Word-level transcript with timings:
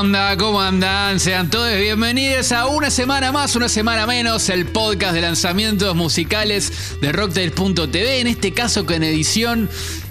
onda? 0.00 0.36
¿Cómo 0.36 0.60
andan? 0.60 1.20
Sean 1.20 1.50
todos 1.50 1.76
bienvenidos 1.78 2.50
a 2.52 2.66
una 2.66 2.90
semana 2.90 3.30
más, 3.30 3.54
una 3.54 3.68
semana 3.68 4.06
menos, 4.06 4.48
el 4.48 4.66
podcast 4.66 5.14
de 5.14 5.20
lanzamientos 5.20 5.94
musicales 5.94 6.96
de 7.00 7.12
Rocktail.tv, 7.12 8.20
en 8.20 8.26
este 8.26 8.52
caso 8.52 8.86
con 8.86 9.02
edición 9.04 9.68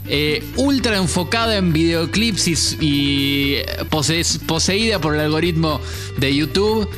eh, 0.07 0.43
ultra 0.55 0.97
enfocada 0.97 1.57
en 1.57 1.73
videoclips 1.73 2.47
y, 2.47 2.57
y 2.79 3.61
poseída 3.89 4.99
por 4.99 5.15
el 5.15 5.21
algoritmo 5.21 5.81
de 6.17 6.33
YouTube 6.33 6.89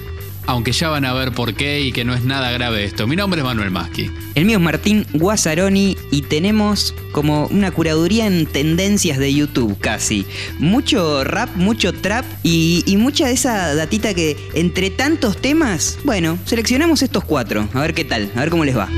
aunque 0.48 0.71
ya 0.71 0.89
van 0.89 1.05
a 1.05 1.14
ver 1.14 1.32
por 1.32 1.54
qué 1.54 1.82
y 1.82 1.91
que 1.91 2.05
no 2.05 2.14
es 2.14 2.23
nada 2.23 2.52
grave 2.52 2.84
esto. 2.84 3.07
Mi 3.07 3.16
nombre 3.16 3.39
es 3.39 3.45
Manuel 3.45 3.71
Maschi. 3.71 4.12
El 4.36 4.45
mío 4.45 4.58
es 4.58 4.63
Martín 4.63 5.05
Guasaroni 5.13 5.98
y 6.12 6.22
tenemos 6.23 6.94
como 7.12 7.48
una 7.48 7.72
curaduría 7.72 8.27
en 8.27 8.45
tendencias 8.45 9.17
de 9.17 9.34
YouTube 9.34 9.77
casi. 9.80 10.26
Mucho 10.59 11.23
rap, 11.23 11.55
mucho 11.55 11.94
trap 11.94 12.26
y, 12.44 12.84
y 12.86 12.98
mucha 12.98 13.27
de 13.27 13.34
esa 13.34 13.76
datita 13.76 14.13
que 14.13 14.38
entre 14.53 14.89
tantos 14.89 15.41
temas, 15.41 15.98
bueno, 16.03 16.38
seleccionamos 16.45 17.02
estos 17.02 17.23
cuatro. 17.23 17.67
A 17.73 17.81
ver 17.81 17.94
qué 17.94 18.05
tal, 18.05 18.31
a 18.36 18.39
ver 18.39 18.50
cómo 18.50 18.66
les 18.66 18.77
va. 18.77 18.89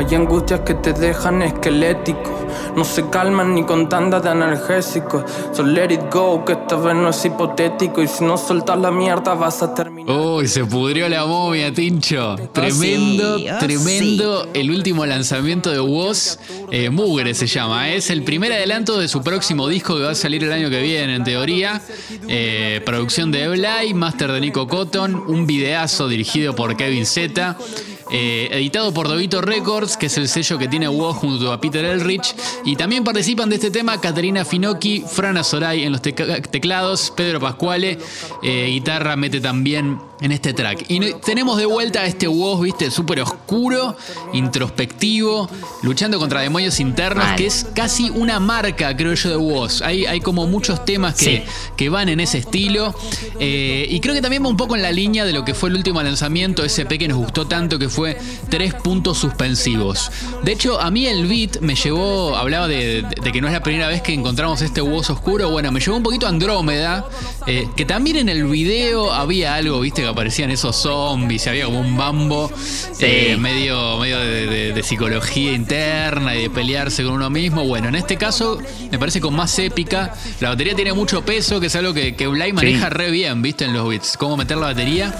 Hay 0.00 0.14
angustias 0.14 0.60
que 0.60 0.72
te 0.72 0.94
dejan 0.94 1.42
esquelético. 1.42 2.48
No 2.74 2.84
se 2.84 3.10
calman 3.10 3.54
ni 3.54 3.64
con 3.64 3.86
tanda 3.90 4.18
de 4.18 4.30
analgésicos. 4.30 5.24
So 5.52 5.62
let 5.62 5.92
it 5.92 6.00
go, 6.10 6.42
que 6.42 6.54
esta 6.54 6.76
vez 6.76 6.94
no 6.94 7.10
es 7.10 7.22
hipotético. 7.22 8.02
Y 8.02 8.08
si 8.08 8.24
no 8.24 8.38
soltas 8.38 8.78
la 8.78 8.90
mierda, 8.90 9.34
vas 9.34 9.62
a 9.62 9.74
terminar. 9.74 10.16
Uy, 10.16 10.48
se 10.48 10.64
pudrió 10.64 11.06
la 11.06 11.26
momia, 11.26 11.70
Tincho. 11.70 12.36
Tremendo, 12.50 13.36
sí, 13.36 13.50
oh, 13.50 13.58
tremendo. 13.58 14.48
El 14.54 14.70
último 14.70 15.04
lanzamiento 15.04 15.70
de 15.70 15.80
Woz, 15.80 16.38
eh, 16.70 16.88
Mugre 16.88 17.34
se 17.34 17.46
llama. 17.46 17.90
Es 17.90 18.08
el 18.08 18.22
primer 18.22 18.54
adelanto 18.54 18.98
de 18.98 19.06
su 19.06 19.22
próximo 19.22 19.68
disco 19.68 19.96
que 19.96 20.04
va 20.04 20.12
a 20.12 20.14
salir 20.14 20.42
el 20.42 20.52
año 20.52 20.70
que 20.70 20.80
viene, 20.80 21.14
en 21.16 21.24
teoría. 21.24 21.82
Eh, 22.26 22.80
producción 22.86 23.30
de 23.32 23.42
Eblay, 23.42 23.92
master 23.92 24.32
de 24.32 24.40
Nico 24.40 24.66
Cotton, 24.66 25.14
un 25.26 25.46
videazo 25.46 26.08
dirigido 26.08 26.54
por 26.56 26.74
Kevin 26.74 27.04
Zeta. 27.04 27.58
Eh, 28.12 28.48
editado 28.52 28.92
por 28.92 29.08
Dovito 29.08 29.40
Records, 29.40 29.96
que 29.96 30.06
es 30.06 30.18
el 30.18 30.28
sello 30.28 30.58
que 30.58 30.68
tiene 30.68 30.88
Woz 30.88 31.16
junto 31.16 31.52
a 31.52 31.60
Peter 31.60 31.84
Elrich. 31.84 32.34
Y 32.64 32.76
también 32.76 33.04
participan 33.04 33.48
de 33.48 33.56
este 33.56 33.70
tema 33.70 34.00
Caterina 34.00 34.44
Finocchi, 34.44 35.04
Frana 35.06 35.44
Soray 35.44 35.84
en 35.84 35.92
los 35.92 36.02
teclados, 36.02 37.12
Pedro 37.16 37.40
Pascuale, 37.40 37.98
eh, 38.42 38.66
guitarra 38.70 39.16
mete 39.16 39.40
también 39.40 40.09
en 40.20 40.32
este 40.32 40.52
track. 40.52 40.84
Y 40.88 41.14
tenemos 41.24 41.58
de 41.58 41.66
vuelta 41.66 42.00
a 42.00 42.06
este 42.06 42.28
Woz, 42.28 42.60
viste, 42.60 42.90
súper 42.90 43.20
oscuro, 43.20 43.96
introspectivo, 44.32 45.48
luchando 45.82 46.18
contra 46.18 46.40
demonios 46.40 46.80
internos, 46.80 47.24
que 47.36 47.46
es 47.46 47.66
casi 47.74 48.10
una 48.10 48.38
marca, 48.40 48.96
creo 48.96 49.14
yo, 49.14 49.30
de 49.30 49.36
Woz. 49.36 49.82
Hay, 49.82 50.06
hay 50.06 50.20
como 50.20 50.46
muchos 50.46 50.84
temas 50.84 51.14
que, 51.14 51.44
que 51.76 51.88
van 51.88 52.08
en 52.08 52.20
ese 52.20 52.38
estilo. 52.38 52.94
Eh, 53.38 53.86
y 53.88 54.00
creo 54.00 54.14
que 54.14 54.22
también 54.22 54.44
va 54.44 54.48
un 54.48 54.56
poco 54.56 54.76
en 54.76 54.82
la 54.82 54.92
línea 54.92 55.24
de 55.24 55.32
lo 55.32 55.44
que 55.44 55.54
fue 55.54 55.70
el 55.70 55.76
último 55.76 56.02
lanzamiento, 56.02 56.64
SP 56.64 56.98
que 56.98 57.08
nos 57.08 57.18
gustó 57.18 57.46
tanto, 57.46 57.78
que 57.78 57.88
fue 57.88 58.18
tres 58.48 58.74
puntos 58.74 59.18
suspensivos. 59.18 60.10
De 60.42 60.52
hecho, 60.52 60.80
a 60.80 60.90
mí 60.90 61.06
el 61.06 61.26
beat 61.26 61.60
me 61.60 61.74
llevó, 61.74 62.36
hablaba 62.36 62.68
de, 62.68 63.04
que 63.32 63.40
no 63.40 63.46
es 63.46 63.52
la 63.52 63.62
primera 63.62 63.88
vez 63.88 64.02
que 64.02 64.12
encontramos 64.12 64.60
este 64.62 64.80
Woz 64.80 65.10
oscuro, 65.10 65.50
bueno, 65.50 65.72
me 65.72 65.80
llevó 65.80 65.96
un 65.96 66.02
poquito 66.02 66.26
a 66.26 66.28
Andrómeda, 66.28 67.06
eh, 67.46 67.68
que 67.76 67.84
también 67.84 68.16
en 68.16 68.28
el 68.28 68.44
video 68.44 69.12
había 69.12 69.54
algo, 69.54 69.80
viste, 69.80 70.09
aparecían 70.10 70.50
esos 70.50 70.76
zombies, 70.76 71.46
había 71.46 71.64
como 71.66 71.80
un 71.80 71.96
bambo 71.96 72.50
eh, 73.00 73.36
medio, 73.38 73.98
medio 73.98 74.18
de, 74.18 74.80
psicología 74.82 75.52
interna 75.52 76.34
y 76.34 76.42
de 76.42 76.50
pelearse 76.50 77.04
con 77.04 77.14
uno 77.14 77.30
mismo. 77.30 77.64
Bueno, 77.64 77.88
en 77.88 77.94
este 77.94 78.16
caso 78.16 78.58
me 78.90 78.98
parece 78.98 79.20
con 79.20 79.34
más 79.34 79.58
épica. 79.58 80.14
La 80.40 80.50
batería 80.50 80.74
tiene 80.74 80.92
mucho 80.92 81.24
peso, 81.24 81.60
que 81.60 81.66
es 81.66 81.76
algo 81.76 81.92
que, 81.92 82.16
que 82.16 82.26
Blay 82.26 82.52
maneja 82.52 82.88
re 82.88 83.10
bien, 83.10 83.42
viste, 83.42 83.66
en 83.66 83.74
los 83.74 83.88
beats. 83.88 84.16
Cómo 84.16 84.36
meter 84.36 84.56
la 84.56 84.66
batería. 84.66 85.14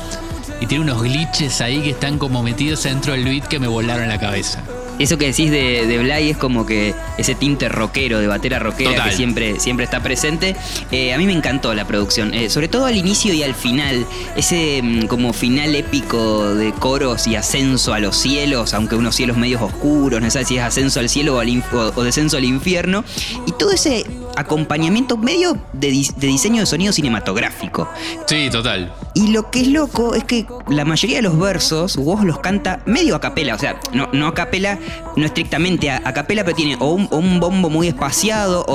Y 0.60 0.66
tiene 0.66 0.84
unos 0.84 1.02
glitches 1.02 1.60
ahí 1.60 1.80
que 1.80 1.90
están 1.90 2.18
como 2.18 2.42
metidos 2.42 2.82
dentro 2.82 3.12
del 3.12 3.24
beat 3.24 3.48
que 3.48 3.58
me 3.58 3.66
volaron 3.66 4.08
la 4.08 4.18
cabeza. 4.18 4.62
Eso 5.00 5.16
que 5.16 5.26
decís 5.26 5.50
de, 5.50 5.86
de 5.86 5.98
Blay 5.98 6.28
es 6.28 6.36
como 6.36 6.66
que 6.66 6.94
ese 7.16 7.34
tinte 7.34 7.70
rockero, 7.70 8.20
de 8.20 8.26
batera 8.26 8.58
rockera 8.58 8.90
Total. 8.90 9.08
que 9.08 9.16
siempre, 9.16 9.58
siempre 9.58 9.84
está 9.84 10.02
presente. 10.02 10.54
Eh, 10.92 11.14
a 11.14 11.18
mí 11.18 11.24
me 11.24 11.32
encantó 11.32 11.72
la 11.72 11.86
producción, 11.86 12.34
eh, 12.34 12.50
sobre 12.50 12.68
todo 12.68 12.84
al 12.84 12.96
inicio 12.96 13.32
y 13.32 13.42
al 13.42 13.54
final. 13.54 14.06
Ese 14.36 14.82
mm, 14.82 15.06
como 15.06 15.32
final 15.32 15.74
épico 15.74 16.54
de 16.54 16.72
coros 16.72 17.26
y 17.26 17.34
ascenso 17.34 17.94
a 17.94 17.98
los 17.98 18.14
cielos, 18.14 18.74
aunque 18.74 18.94
unos 18.94 19.16
cielos 19.16 19.38
medios 19.38 19.62
oscuros, 19.62 20.20
no 20.20 20.30
sé 20.30 20.44
si 20.44 20.58
es 20.58 20.62
ascenso 20.62 21.00
al 21.00 21.08
cielo 21.08 21.36
o, 21.36 21.40
al 21.40 21.50
o 21.72 22.02
descenso 22.02 22.36
al 22.36 22.44
infierno. 22.44 23.02
Y 23.46 23.52
todo 23.52 23.70
ese 23.72 24.04
acompañamiento 24.40 25.16
medio 25.16 25.56
de, 25.72 25.90
dis- 25.92 26.14
de 26.16 26.26
diseño 26.26 26.60
de 26.60 26.66
sonido 26.66 26.92
cinematográfico. 26.92 27.88
Sí, 28.26 28.48
total. 28.50 28.92
Y 29.14 29.28
lo 29.28 29.50
que 29.50 29.60
es 29.62 29.68
loco 29.68 30.14
es 30.14 30.24
que 30.24 30.46
la 30.68 30.84
mayoría 30.84 31.16
de 31.16 31.22
los 31.22 31.38
versos 31.38 31.96
vos 31.96 32.24
los 32.24 32.38
canta 32.38 32.80
medio 32.86 33.16
a 33.16 33.20
capela, 33.20 33.54
o 33.54 33.58
sea, 33.58 33.78
no, 33.92 34.08
no 34.12 34.26
a 34.28 34.34
capela, 34.34 34.78
no 35.16 35.26
estrictamente 35.26 35.90
a, 35.90 36.00
a 36.04 36.12
capela, 36.12 36.44
pero 36.44 36.56
tiene 36.56 36.76
o 36.80 36.92
un, 36.92 37.08
o 37.10 37.16
un 37.18 37.40
bombo 37.40 37.70
muy 37.70 37.88
espaciado 37.88 38.64
o, 38.68 38.74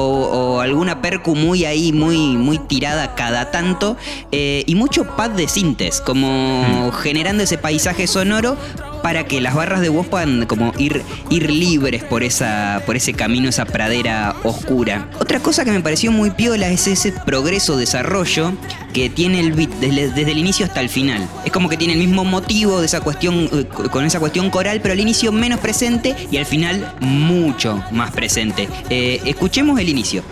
o 0.58 0.60
alguna 0.62 1.02
percu 1.02 1.36
muy 1.36 1.66
ahí, 1.66 1.92
muy, 1.94 2.18
muy 2.38 2.58
tirada 2.60 3.16
cada 3.16 3.52
tanto, 3.52 3.96
eh, 4.32 4.64
y 4.68 4.76
mucho 4.76 5.06
pad 5.16 5.32
de 5.32 5.48
sintes, 5.48 6.02
como 6.02 6.92
generando 6.92 7.44
ese 7.44 7.58
paisaje 7.58 8.08
sonoro 8.08 8.58
para 9.06 9.28
que 9.28 9.40
las 9.40 9.54
barras 9.54 9.82
de 9.82 9.90
voz 9.90 10.08
puedan 10.08 10.48
como 10.48 10.74
ir, 10.80 11.04
ir 11.30 11.52
libres 11.52 12.04
por, 12.04 12.24
esa, 12.24 12.82
por 12.88 12.96
ese 12.96 13.14
camino, 13.14 13.48
esa 13.48 13.64
pradera 13.64 14.36
oscura. 14.42 15.12
Otra 15.20 15.40
cosa 15.40 15.64
que 15.64 15.70
me 15.70 15.80
pareció 15.80 16.12
muy 16.12 16.32
piola 16.32 16.70
es 16.70 16.88
ese 16.88 17.12
progreso, 17.12 17.78
desarrollo 17.78 18.54
que 18.94 19.12
tiene 19.12 19.42
el 19.42 19.54
beat 19.54 19.70
desde, 19.74 20.32
el 20.32 20.40
inicio 20.40 20.66
hasta 20.66 20.82
el 20.82 20.90
final. 20.90 21.30
Es 21.46 21.52
como 21.52 21.70
que 21.70 21.78
tiene 21.78 21.94
el 21.94 22.00
mismo 22.00 22.26
motivo 22.26 22.80
de 22.80 22.88
esa 22.88 23.02
cuestión, 23.02 23.48
eh, 23.54 23.66
con 23.92 24.06
esa 24.06 24.20
cuestión 24.20 24.50
coral, 24.50 24.82
pero 24.82 24.94
al 24.94 25.00
inicio 25.00 25.32
menos 25.32 25.60
presente 25.60 26.16
y 26.32 26.38
al 26.38 26.48
final 26.48 26.96
mucho 27.00 27.84
más 27.92 28.10
presente. 28.10 28.68
Eh, 28.90 29.22
escuchemos 29.24 29.80
el 29.80 29.88
inicio. 29.88 30.24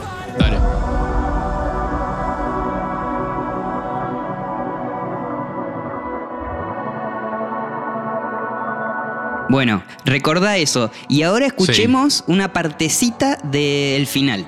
Bueno, 9.49 9.83
recordá 10.05 10.57
eso. 10.57 10.91
Y 11.07 11.23
ahora 11.23 11.45
escuchemos 11.47 12.23
una 12.27 12.53
partecita 12.53 13.37
del 13.43 14.07
final. 14.07 14.47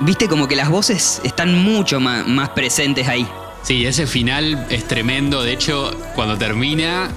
Viste 0.00 0.28
como 0.28 0.46
que 0.46 0.54
las 0.54 0.68
voces 0.68 1.20
están 1.24 1.54
mucho 1.64 1.98
más, 1.98 2.26
más 2.28 2.50
presentes 2.50 3.08
ahí. 3.08 3.26
Sí, 3.62 3.84
ese 3.84 4.06
final 4.06 4.66
es 4.70 4.86
tremendo. 4.86 5.42
De 5.42 5.52
hecho, 5.52 5.90
cuando 6.14 6.38
termina, 6.38 7.08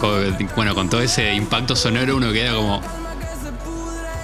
con, 0.00 0.34
bueno, 0.56 0.74
con 0.74 0.88
todo 0.88 1.02
ese 1.02 1.34
impacto 1.34 1.76
sonoro, 1.76 2.16
uno 2.16 2.32
queda 2.32 2.54
como. 2.54 2.80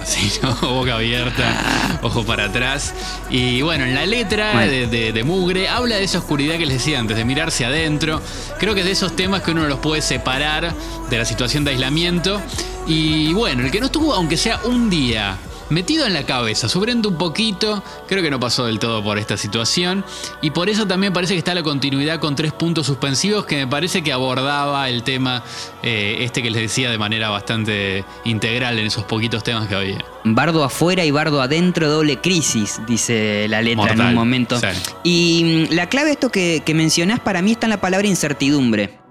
¿no? 0.41 0.53
Boca 0.55 0.95
abierta, 0.95 1.99
ojo 2.01 2.23
para 2.25 2.45
atrás. 2.45 2.93
Y 3.29 3.61
bueno, 3.61 3.85
en 3.85 3.95
la 3.95 4.05
letra 4.05 4.53
de, 4.65 4.87
de- 4.87 5.11
de 5.13 5.23
Mugre 5.23 5.69
habla 5.69 5.95
de 5.97 6.03
esa 6.03 6.19
oscuridad 6.19 6.57
que 6.57 6.65
les 6.65 6.77
decía 6.77 6.99
antes, 6.99 7.15
de 7.17 7.25
mirarse 7.25 7.65
adentro. 7.65 8.21
Creo 8.59 8.73
que 8.73 8.81
es 8.81 8.85
de 8.85 8.91
esos 8.93 9.15
temas 9.15 9.41
que 9.41 9.51
uno 9.51 9.67
los 9.67 9.79
puede 9.79 10.01
separar 10.01 10.73
de 11.09 11.17
la 11.17 11.25
situación 11.25 11.63
de 11.63 11.71
aislamiento. 11.71 12.41
Y 12.87 13.31
bueno, 13.33 13.63
el 13.63 13.71
que 13.71 13.79
no 13.79 13.85
estuvo, 13.87 14.13
aunque 14.13 14.35
sea 14.37 14.59
un 14.65 14.89
día 14.89 15.37
metido 15.73 16.05
en 16.05 16.13
la 16.13 16.25
cabeza, 16.25 16.69
sufriendo 16.69 17.09
un 17.09 17.17
poquito, 17.17 17.83
creo 18.07 18.21
que 18.21 18.29
no 18.29 18.39
pasó 18.39 18.65
del 18.65 18.79
todo 18.79 19.03
por 19.03 19.17
esta 19.17 19.35
situación. 19.37 20.05
Y 20.41 20.51
por 20.51 20.69
eso 20.69 20.87
también 20.87 21.11
parece 21.11 21.33
que 21.33 21.39
está 21.39 21.53
la 21.53 21.63
continuidad 21.63 22.19
con 22.19 22.35
tres 22.35 22.53
puntos 22.53 22.85
suspensivos 22.85 23.45
que 23.45 23.57
me 23.57 23.67
parece 23.67 24.01
que 24.01 24.13
abordaba 24.13 24.87
el 24.89 25.03
tema 25.03 25.43
eh, 25.81 26.17
este 26.19 26.41
que 26.41 26.51
les 26.51 26.61
decía 26.61 26.89
de 26.89 26.97
manera 26.97 27.29
bastante 27.29 28.05
integral 28.23 28.79
en 28.79 28.87
esos 28.87 29.03
poquitos 29.03 29.43
temas 29.43 29.67
que 29.67 29.75
había. 29.75 30.05
Bardo 30.23 30.63
afuera 30.63 31.03
y 31.03 31.11
bardo 31.11 31.41
adentro, 31.41 31.89
doble 31.89 32.21
crisis, 32.21 32.79
dice 32.87 33.47
la 33.49 33.61
letra 33.61 33.91
en 33.93 34.01
un 34.01 34.13
momento. 34.13 34.59
sí. 34.59 34.67
Y 35.03 35.67
mm, 35.69 35.73
la 35.73 35.89
clave 35.89 36.07
de 36.07 36.13
esto 36.13 36.29
que, 36.29 36.61
que 36.65 36.73
mencionás 36.73 37.19
para 37.19 37.41
mí 37.41 37.51
está 37.51 37.65
en 37.65 37.71
la 37.71 37.81
palabra 37.81 38.07
incertidumbre. 38.07 39.02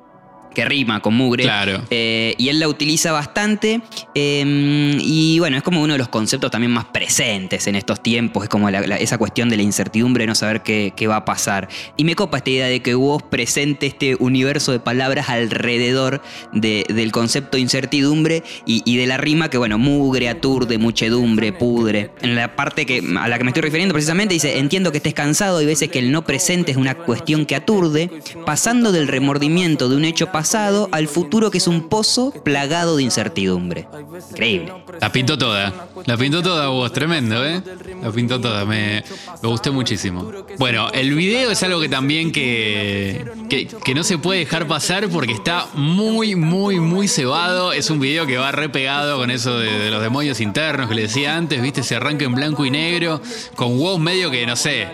Que 0.55 0.65
rima 0.65 1.01
con 1.01 1.15
mugre. 1.15 1.45
Claro. 1.45 1.83
Eh, 1.91 2.35
y 2.39 2.49
él 2.49 2.61
la 2.61 2.69
utiliza 2.69 3.13
bastante. 3.13 3.81
eh, 4.15 4.99
y 5.01 5.39
bueno, 5.39 5.57
es 5.57 5.63
como 5.63 5.83
uno 5.83 5.95
de 5.95 5.99
los 5.99 6.09
conceptos 6.09 6.51
también 6.51 6.71
más 6.73 6.85
presentes 6.87 7.67
en 7.67 7.75
estos 7.77 8.03
tiempos. 8.03 8.43
Es 8.45 8.49
como 8.49 8.71
la- 8.71 8.81
la- 8.87 8.97
esa 8.97 9.19
cuestión 9.19 9.49
de 9.49 9.57
la 9.57 9.63
incertidumbre, 9.63 10.27
no 10.27 10.35
saber 10.35 10.63
qué, 10.63 10.93
qué 10.97 11.07
va 11.07 11.17
a 11.17 11.25
pasar. 11.25 11.69
Y 11.97 12.05
me 12.05 12.15
copa 12.15 12.39
esta 12.39 12.51
idea 12.51 12.67
de 12.67 12.81
que 12.81 12.95
vos 12.95 13.23
presente 13.23 13.87
este 13.87 14.17
universo 14.19 14.73
de 14.73 14.81
palabras 14.81 15.29
alrededor 15.29 16.23
de- 16.53 16.85
del 16.89 17.13
concepto 17.13 17.57
de 17.57 17.63
incertidumbre 17.63 18.43
y, 18.67 18.83
y 18.85 18.97
de 18.97 19.07
la 19.07 19.17
rima 19.17 19.49
que, 19.51 19.59
bueno, 19.59 19.79
mugre, 19.79 20.29
aturde, 20.29 20.79
muchedumbre, 20.79 21.53
pudre. 21.53 22.11
En 22.21 22.35
la 22.35 22.55
parte 22.57 22.87
que, 22.87 23.03
a 23.19 23.29
la 23.29 23.39
que 23.39 23.45
me 23.45 23.51
estoy 23.51 23.63
refiriendo 23.63 23.93
precisamente 23.95 24.35
dice, 24.35 24.59
entiendo 24.59 24.91
que 24.93 24.99
estés 24.99 25.15
cansado 25.15 25.61
y 25.63 25.67
veces 25.67 25.89
que 25.89 25.99
el 25.99 26.11
no 26.13 26.23
presente 26.25 26.71
es 26.73 26.77
una 26.77 26.95
cuestión 26.95 27.47
que 27.47 27.55
aturde, 27.57 28.11
pasando 28.47 28.93
del 28.93 29.09
remordimiento 29.09 29.89
de 29.89 29.97
un 29.97 30.05
hecho 30.05 30.27
pasado 30.31 30.42
al 30.93 31.09
futuro 31.09 31.51
que 31.51 31.59
es 31.59 31.67
un 31.67 31.89
pozo 31.89 32.33
plagado 32.45 32.97
de 32.97 33.03
incertidumbre. 33.03 33.87
Increíble. 34.31 34.73
La 35.01 35.11
pintó 35.13 35.39
toda. 35.39 35.89
La 36.07 36.17
pintó 36.17 36.43
toda 36.43 36.69
vos, 36.69 36.93
tremendo, 36.93 37.45
¿eh? 37.45 37.63
La 38.03 38.11
pintó 38.11 38.41
toda, 38.41 38.65
me, 38.65 39.05
me 39.43 39.49
gustó 39.49 39.73
muchísimo. 39.73 40.31
Bueno, 40.59 40.91
el 40.93 41.15
video 41.15 41.51
es 41.51 41.63
algo 41.63 41.81
que 41.81 41.89
también 41.89 42.33
que, 42.33 43.25
que, 43.49 43.67
que 43.67 43.95
no 43.95 44.03
se 44.03 44.19
puede 44.19 44.41
dejar 44.41 44.67
pasar 44.67 45.09
porque 45.09 45.33
está 45.33 45.69
muy, 45.75 46.35
muy, 46.35 46.81
muy 46.81 47.09
cebado. 47.09 47.73
Es 47.73 47.91
un 47.91 48.01
video 48.01 48.27
que 48.27 48.37
va 48.37 48.53
repegado 48.53 49.19
con 49.19 49.31
eso 49.31 49.59
de, 49.59 49.79
de 49.79 49.91
los 49.91 50.03
demonios 50.03 50.41
internos 50.41 50.89
que 50.89 50.95
le 50.95 51.03
decía 51.03 51.37
antes, 51.37 51.63
¿viste? 51.63 51.83
Se 51.83 51.97
arranca 51.97 52.25
en 52.25 52.35
blanco 52.35 52.67
y 52.67 52.71
negro, 52.71 53.21
con 53.55 53.79
wow 53.79 53.99
medio 53.99 54.31
que, 54.31 54.47
no 54.47 54.57
sé, 54.57 54.89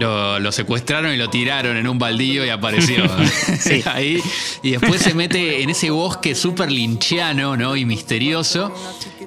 lo, 0.00 0.40
lo 0.40 0.50
secuestraron 0.50 1.12
y 1.12 1.16
lo 1.16 1.28
tiraron 1.30 1.76
en 1.76 1.86
un 1.86 1.98
baldío 1.98 2.44
y 2.44 2.48
apareció 2.48 3.04
Sí. 3.60 3.82
ahí. 3.86 4.20
Y 4.62 4.72
después 4.72 5.02
se 5.02 5.14
mete 5.14 5.62
en 5.62 5.70
ese 5.70 5.90
bosque 5.90 6.34
súper 6.34 6.72
linchiano, 6.72 7.56
¿no? 7.56 7.76
Y 7.76 7.84
misterioso. 7.84 8.74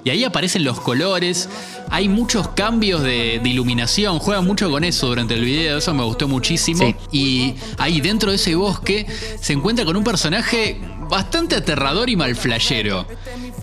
Y 0.03 0.09
ahí 0.09 0.23
aparecen 0.23 0.63
los 0.63 0.79
colores. 0.79 1.47
Hay 1.89 2.09
muchos 2.09 2.49
cambios 2.49 3.03
de, 3.03 3.39
de 3.41 3.49
iluminación. 3.49 4.19
Juega 4.19 4.41
mucho 4.41 4.69
con 4.69 4.83
eso 4.83 5.07
durante 5.07 5.35
el 5.35 5.45
video. 5.45 5.77
Eso 5.77 5.93
me 5.93 6.03
gustó 6.03 6.27
muchísimo. 6.27 6.85
Sí. 6.85 6.95
Y 7.11 7.53
ahí 7.77 8.01
dentro 8.01 8.31
de 8.31 8.37
ese 8.37 8.55
bosque 8.55 9.05
se 9.39 9.53
encuentra 9.53 9.85
con 9.85 9.95
un 9.95 10.03
personaje 10.03 10.81
bastante 11.09 11.55
aterrador 11.55 12.09
y 12.09 12.15
malflayero. 12.15 13.05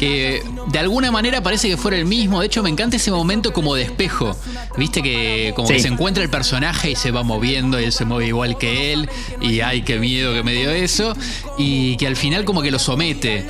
Que 0.00 0.43
de 0.69 0.79
alguna 0.79 1.11
manera 1.12 1.43
parece 1.43 1.69
que 1.69 1.76
fuera 1.76 1.99
el 1.99 2.06
mismo. 2.06 2.41
De 2.41 2.47
hecho, 2.47 2.62
me 2.62 2.70
encanta 2.70 2.97
ese 2.97 3.11
momento 3.11 3.52
como 3.52 3.75
de 3.75 3.82
espejo. 3.82 4.35
Viste 4.79 5.02
que 5.02 5.52
como 5.55 5.69
Sí. 5.69 5.75
que 5.75 5.81
se 5.81 5.88
encuentra 5.88 6.25
el 6.25 6.31
personaje 6.31 6.93
y 6.93 6.97
se 6.97 7.11
va 7.11 7.23
moviendo 7.23 7.79
y 7.79 7.85
él 7.85 7.93
se 7.93 8.06
mueve 8.06 8.26
igual 8.29 8.56
que 8.56 8.94
él. 8.94 9.11
Y 9.43 9.61
ay, 9.61 9.82
qué 9.82 9.99
miedo 9.99 10.32
que 10.32 10.43
me 10.43 10.55
dio 10.55 10.70
eso. 10.70 11.14
Y 11.58 11.99
que 11.99 12.06
al 12.06 12.17
final 12.17 12.47
como 12.47 12.62
que 12.62 12.70
lo 12.70 12.79
somete. 12.79 13.47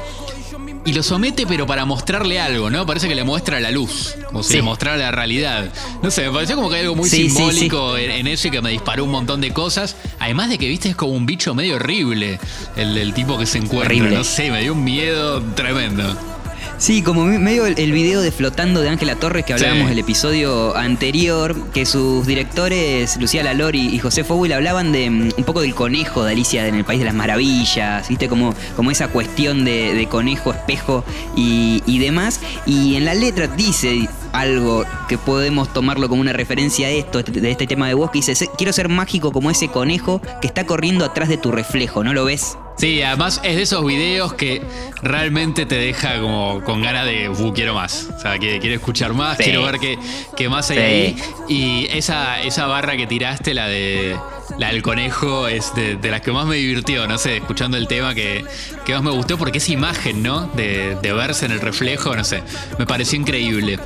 Y 0.84 0.92
lo 0.94 1.02
somete, 1.04 1.46
pero 1.46 1.66
para 1.66 1.84
mostrarle 1.84 2.40
algo, 2.40 2.68
¿no? 2.70 2.84
Parece 2.86 3.06
que 3.06 3.14
le 3.14 3.22
muestra 3.22 3.60
la 3.60 3.70
luz, 3.70 4.16
como 4.26 4.42
si 4.42 4.48
Sí. 4.50 4.56
le 4.56 4.62
mostrara 4.62 4.96
la 4.96 5.10
realidad. 5.12 5.68
No 6.02 6.10
sé, 6.10 6.22
me 6.26 6.32
pareció 6.32 6.56
como 6.56 6.68
que 6.70 6.76
hay 6.76 6.80
algo 6.82 6.96
muy 6.96 7.08
Sí, 7.08 7.28
sí, 7.28 7.36
simbólico 7.36 7.96
En, 7.98 8.10
en 8.10 8.26
eso 8.26 8.48
y 8.48 8.50
que 8.50 8.60
me 8.62 8.70
disparó 8.70 9.04
un 9.04 9.10
montón 9.10 9.40
de 9.42 9.52
cosas. 9.52 9.94
Además 10.18 10.48
de 10.48 10.56
que, 10.58 10.66
viste, 10.68 10.88
es 10.88 10.96
como 10.96 11.12
un 11.12 11.26
bicho 11.26 11.54
medio 11.54 11.76
horrible 11.76 12.40
el, 12.76 12.96
el 12.96 13.12
tipo 13.14 13.38
que 13.38 13.46
se 13.46 13.58
encuentra. 13.58 13.86
Horrible. 13.86 14.16
No 14.16 14.24
sé, 14.24 14.50
me 14.50 14.62
dio 14.62 14.72
un 14.72 14.82
miedo 14.82 15.42
tremendo. 15.54 16.16
Sí, 16.78 17.02
como 17.02 17.24
me- 17.24 17.38
medio 17.38 17.66
el, 17.66 17.78
el 17.78 17.92
video 17.92 18.20
de 18.20 18.30
Flotando 18.32 18.80
de 18.80 18.88
Ángela 18.88 19.16
Torres 19.16 19.44
que 19.44 19.52
hablábamos 19.52 19.86
Sí. 19.86 19.92
el 19.92 19.98
episodio 19.98 20.76
anterior, 20.76 21.56
que 21.72 21.86
sus 21.86 22.26
directores, 22.26 23.16
Lucía 23.18 23.42
Lalori 23.42 23.88
y 23.94 23.98
José 23.98 24.24
Fowell, 24.24 24.52
hablaban 24.52 24.92
de 24.92 25.10
mm, 25.10 25.28
un 25.36 25.44
poco 25.44 25.60
del 25.60 25.74
conejo 25.74 26.24
de 26.24 26.32
Alicia 26.32 26.66
en 26.66 26.74
el 26.74 26.84
País 26.84 27.00
de 27.00 27.06
las 27.06 27.14
Maravillas, 27.14 28.08
¿viste? 28.08 28.28
Como, 28.28 28.54
como 28.76 28.90
esa 28.90 29.08
cuestión 29.08 29.64
de, 29.64 29.94
de 29.94 30.06
conejo, 30.06 30.52
espejo 30.52 31.04
y, 31.36 31.82
y 31.86 31.98
demás. 31.98 32.40
Y 32.66 32.96
en 32.96 33.04
la 33.04 33.14
letra 33.14 33.46
dice 33.46 34.08
algo 34.32 34.84
que 35.08 35.18
podemos 35.18 35.72
tomarlo 35.72 36.08
como 36.08 36.20
una 36.20 36.32
referencia 36.32 36.86
a 36.86 36.90
esto, 36.90 37.22
de 37.22 37.50
este 37.50 37.66
tema 37.66 37.88
de 37.88 37.94
vos, 37.94 38.10
que 38.10 38.18
dice, 38.18 38.34
"Se- 38.34 38.48
quiero 38.56 38.72
ser 38.72 38.88
mágico 38.88 39.32
como 39.32 39.50
ese 39.50 39.68
conejo 39.68 40.20
que 40.40 40.46
está 40.46 40.64
corriendo 40.66 41.04
atrás 41.04 41.28
de 41.28 41.36
tu 41.36 41.50
reflejo, 41.50 42.04
¿no 42.04 42.12
lo 42.12 42.24
ves? 42.24 42.56
Sí, 42.80 43.02
además 43.02 43.40
es 43.44 43.56
de 43.56 43.62
esos 43.62 43.84
videos 43.84 44.32
que 44.32 44.62
realmente 45.02 45.66
te 45.66 45.74
deja 45.74 46.18
como 46.18 46.62
con 46.64 46.80
ganas 46.82 47.04
de, 47.04 47.28
"Uh, 47.28 47.52
quiero 47.52 47.74
más. 47.74 48.08
O 48.16 48.18
sea, 48.18 48.38
que 48.38 48.58
quiero 48.58 48.74
escuchar 48.76 49.12
más, 49.12 49.36
Sí. 49.36 49.44
quiero 49.44 49.62
ver 49.64 49.78
qué, 49.78 49.98
qué 50.34 50.48
más 50.48 50.70
hay 50.70 50.76
Sí. 50.76 50.82
ahí. 50.82 51.16
Y 51.48 51.86
esa, 51.90 52.40
esa 52.42 52.66
barra 52.66 52.96
que 52.96 53.06
tiraste, 53.06 53.52
la 53.52 53.68
de 53.68 54.16
la 54.58 54.68
del 54.72 54.82
conejo, 54.82 55.46
es 55.46 55.74
de, 55.74 55.96
de 55.96 56.10
las 56.10 56.22
que 56.22 56.32
más 56.32 56.46
me 56.46 56.56
divirtió, 56.56 57.06
no 57.06 57.18
sé, 57.18 57.36
escuchando 57.36 57.76
el 57.76 57.86
tema 57.86 58.14
que, 58.14 58.44
que 58.84 58.94
más 58.94 59.02
me 59.02 59.10
gustó, 59.10 59.36
porque 59.38 59.58
esa 59.58 59.72
imagen, 59.72 60.22
¿no? 60.22 60.46
De, 60.54 60.96
de 61.00 61.12
verse 61.12 61.46
en 61.46 61.52
el 61.52 61.60
reflejo, 61.60 62.16
no 62.16 62.24
sé, 62.24 62.42
me 62.78 62.86
pareció 62.86 63.18
increíble. 63.18 63.78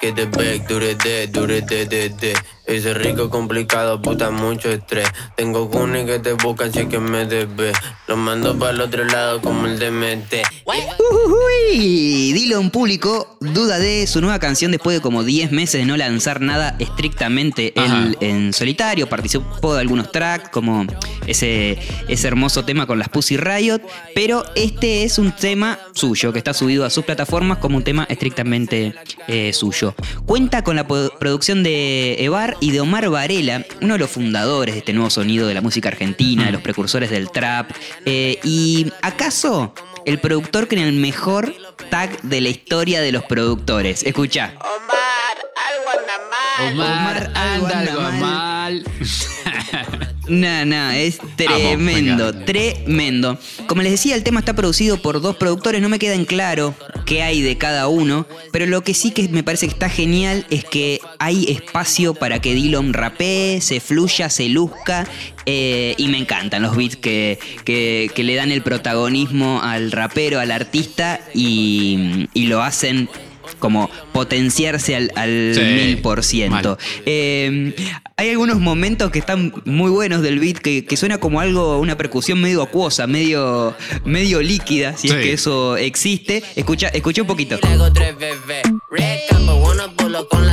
Que 0.00 0.12
te 0.12 0.24
back, 0.26 0.66
de, 0.68 2.08
de. 2.10 2.34
Ese 2.68 2.92
rico 2.92 3.30
complicado, 3.30 4.00
puta, 4.02 4.30
mucho 4.30 4.68
estrés. 4.70 5.08
Tengo 5.36 5.64
gunes 5.68 6.04
que 6.04 6.18
te 6.18 6.34
buscan 6.34 6.70
si 6.70 6.80
es 6.80 6.86
que 6.86 6.98
me 6.98 7.24
debes. 7.24 7.74
Lo 8.06 8.14
mando 8.14 8.58
para 8.58 8.72
el 8.72 8.80
otro 8.82 9.06
lado 9.06 9.40
como 9.40 9.64
el 9.66 9.78
DMT. 9.78 10.34
Uy, 10.66 12.32
Dillon 12.34 12.68
publicó 12.70 13.38
duda 13.40 13.78
de 13.78 14.06
su 14.06 14.20
nueva 14.20 14.38
canción 14.38 14.70
después 14.70 14.98
de 14.98 15.00
como 15.00 15.24
10 15.24 15.50
meses 15.50 15.80
de 15.80 15.86
no 15.86 15.96
lanzar 15.96 16.42
nada 16.42 16.76
estrictamente 16.78 17.72
él 17.74 18.18
en 18.20 18.52
solitario. 18.52 19.08
Participó 19.08 19.72
de 19.72 19.80
algunos 19.80 20.12
tracks 20.12 20.50
como 20.50 20.84
ese, 21.26 21.78
ese 22.06 22.28
hermoso 22.28 22.66
tema 22.66 22.86
con 22.86 22.98
las 22.98 23.08
Pussy 23.08 23.38
Riot. 23.38 23.80
Pero 24.14 24.44
este 24.56 25.04
es 25.04 25.18
un 25.18 25.32
tema 25.32 25.78
suyo 25.94 26.34
que 26.34 26.38
está 26.38 26.52
subido 26.52 26.84
a 26.84 26.90
sus 26.90 27.06
plataformas 27.06 27.56
como 27.58 27.78
un 27.78 27.84
tema 27.84 28.04
estrictamente 28.10 28.94
eh, 29.26 29.54
suyo. 29.54 29.94
Cuenta 30.26 30.62
con 30.62 30.76
la 30.76 30.86
producción 30.86 31.62
de 31.62 32.22
Evar 32.22 32.57
y 32.60 32.70
de 32.70 32.80
Omar 32.80 33.08
Varela, 33.08 33.64
uno 33.80 33.94
de 33.94 33.98
los 33.98 34.10
fundadores 34.10 34.74
de 34.74 34.80
este 34.80 34.92
nuevo 34.92 35.10
sonido 35.10 35.46
de 35.46 35.54
la 35.54 35.60
música 35.60 35.88
argentina, 35.88 36.46
de 36.46 36.52
los 36.52 36.62
precursores 36.62 37.10
del 37.10 37.30
trap. 37.30 37.70
Eh, 38.04 38.38
y 38.42 38.92
acaso 39.02 39.74
el 40.04 40.18
productor 40.18 40.68
con 40.68 40.78
el 40.78 40.92
mejor 40.94 41.54
tag 41.90 42.20
de 42.22 42.40
la 42.40 42.48
historia 42.48 43.00
de 43.00 43.12
los 43.12 43.24
productores. 43.24 44.02
Escucha. 44.02 44.54
Omar, 44.60 46.72
Omar, 46.72 47.32
algo 47.34 47.66
anda 47.66 47.78
anda 47.78 47.92
algo 47.92 48.02
mal. 48.02 48.20
mal. 48.20 48.84
No, 50.28 50.64
no, 50.66 50.90
es 50.90 51.18
tremendo, 51.36 52.32
tremendo. 52.44 53.38
Como 53.66 53.82
les 53.82 53.92
decía, 53.92 54.14
el 54.14 54.22
tema 54.22 54.40
está 54.40 54.54
producido 54.54 55.00
por 55.00 55.20
dos 55.20 55.36
productores, 55.36 55.80
no 55.80 55.88
me 55.88 55.98
queda 55.98 56.14
en 56.14 56.24
claro 56.24 56.74
qué 57.06 57.22
hay 57.22 57.40
de 57.40 57.56
cada 57.56 57.88
uno, 57.88 58.26
pero 58.52 58.66
lo 58.66 58.82
que 58.82 58.92
sí 58.94 59.10
que 59.10 59.28
me 59.28 59.42
parece 59.42 59.66
que 59.66 59.72
está 59.72 59.88
genial 59.88 60.46
es 60.50 60.64
que 60.64 61.00
hay 61.18 61.46
espacio 61.50 62.14
para 62.14 62.40
que 62.40 62.54
Dillon 62.54 62.92
rapee, 62.92 63.60
se 63.60 63.80
fluya, 63.80 64.28
se 64.28 64.48
luzca, 64.48 65.06
eh, 65.46 65.94
y 65.96 66.08
me 66.08 66.18
encantan 66.18 66.62
los 66.62 66.76
beats 66.76 66.96
que, 66.96 67.38
que- 67.64 68.10
que 68.14 68.22
le 68.24 68.34
dan 68.34 68.52
el 68.52 68.62
protagonismo 68.62 69.62
al 69.62 69.92
rapero, 69.92 70.40
al 70.40 70.50
artista, 70.50 71.20
y, 71.34 72.28
y 72.34 72.46
lo 72.48 72.62
hacen 72.62 73.08
como 73.58 73.90
potenciarse 74.12 74.96
al, 74.96 75.10
al 75.16 75.52
Sí, 75.54 75.60
mil 75.60 75.98
por 75.98 76.22
ciento. 76.24 76.78
Eh, 77.06 77.74
hay 78.16 78.30
algunos 78.30 78.58
momentos 78.58 79.10
que 79.10 79.18
están 79.18 79.52
muy 79.64 79.90
buenos 79.90 80.22
del 80.22 80.38
beat 80.40 80.58
que, 80.58 80.84
que 80.84 80.96
suena 80.96 81.18
como 81.18 81.40
algo, 81.40 81.78
una 81.78 81.96
percusión 81.96 82.40
medio 82.40 82.62
acuosa, 82.62 83.06
medio, 83.06 83.74
medio 84.04 84.40
líquida, 84.42 84.96
si 84.96 85.08
Sí. 85.08 85.14
es 85.14 85.20
que 85.22 85.32
eso 85.32 85.76
existe. 85.76 86.42
Escucha, 86.56 86.88
escucha 86.88 87.22
un 87.22 87.28
poquito. 87.28 87.58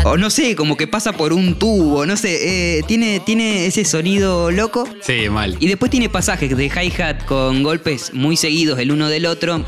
O 0.05 0.17
no 0.17 0.29
sé, 0.29 0.55
como 0.55 0.77
que 0.77 0.88
pasa 0.88 1.13
por 1.13 1.33
un 1.33 1.57
tubo, 1.57 2.05
no 2.05 2.15
sé, 2.15 2.77
eh, 2.77 2.83
tiene, 2.88 3.19
tiene 3.19 3.65
ese 3.65 3.83
sonido 3.85 4.51
loco. 4.51 4.88
Sí, 5.01 5.29
mal. 5.29 5.57
Y 5.59 5.67
después 5.67 5.89
tiene 5.89 6.09
pasajes 6.09 6.55
de 6.55 6.65
hi-hat 6.67 7.25
con 7.25 7.63
golpes 7.63 8.13
muy 8.13 8.38
seguidos 8.38 8.77
el 8.79 8.91
uno 8.91 9.09
del 9.09 9.25
otro, 9.25 9.65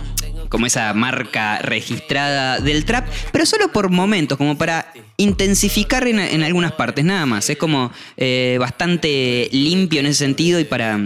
como 0.50 0.66
esa 0.66 0.94
marca 0.94 1.60
registrada 1.60 2.60
del 2.60 2.86
trap, 2.86 3.08
pero 3.32 3.46
solo 3.46 3.72
por 3.72 3.90
momentos, 3.90 4.38
como 4.38 4.58
para 4.58 4.92
intensificar 5.18 6.08
en, 6.08 6.20
en 6.20 6.44
algunas 6.44 6.74
partes, 6.74 7.04
nada 7.04 7.26
más. 7.26 7.50
Es 7.50 7.58
como 7.58 7.92
eh, 8.18 8.58
bastante 8.60 9.50
limpio 9.52 10.00
en 10.00 10.08
ese 10.08 10.20
sentido 10.26 10.60
y 10.60 10.66
para... 10.66 11.00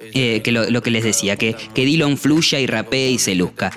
eh, 0.00 0.40
que 0.42 0.52
lo, 0.52 0.70
lo 0.70 0.82
que 0.82 0.90
les 0.90 1.02
decía, 1.04 1.36
que, 1.36 1.56
que 1.74 1.84
Dillon 1.84 2.16
fluya 2.18 2.60
y 2.60 2.66
rapee 2.66 3.10
y 3.10 3.18
se 3.18 3.34
luzca. 3.34 3.72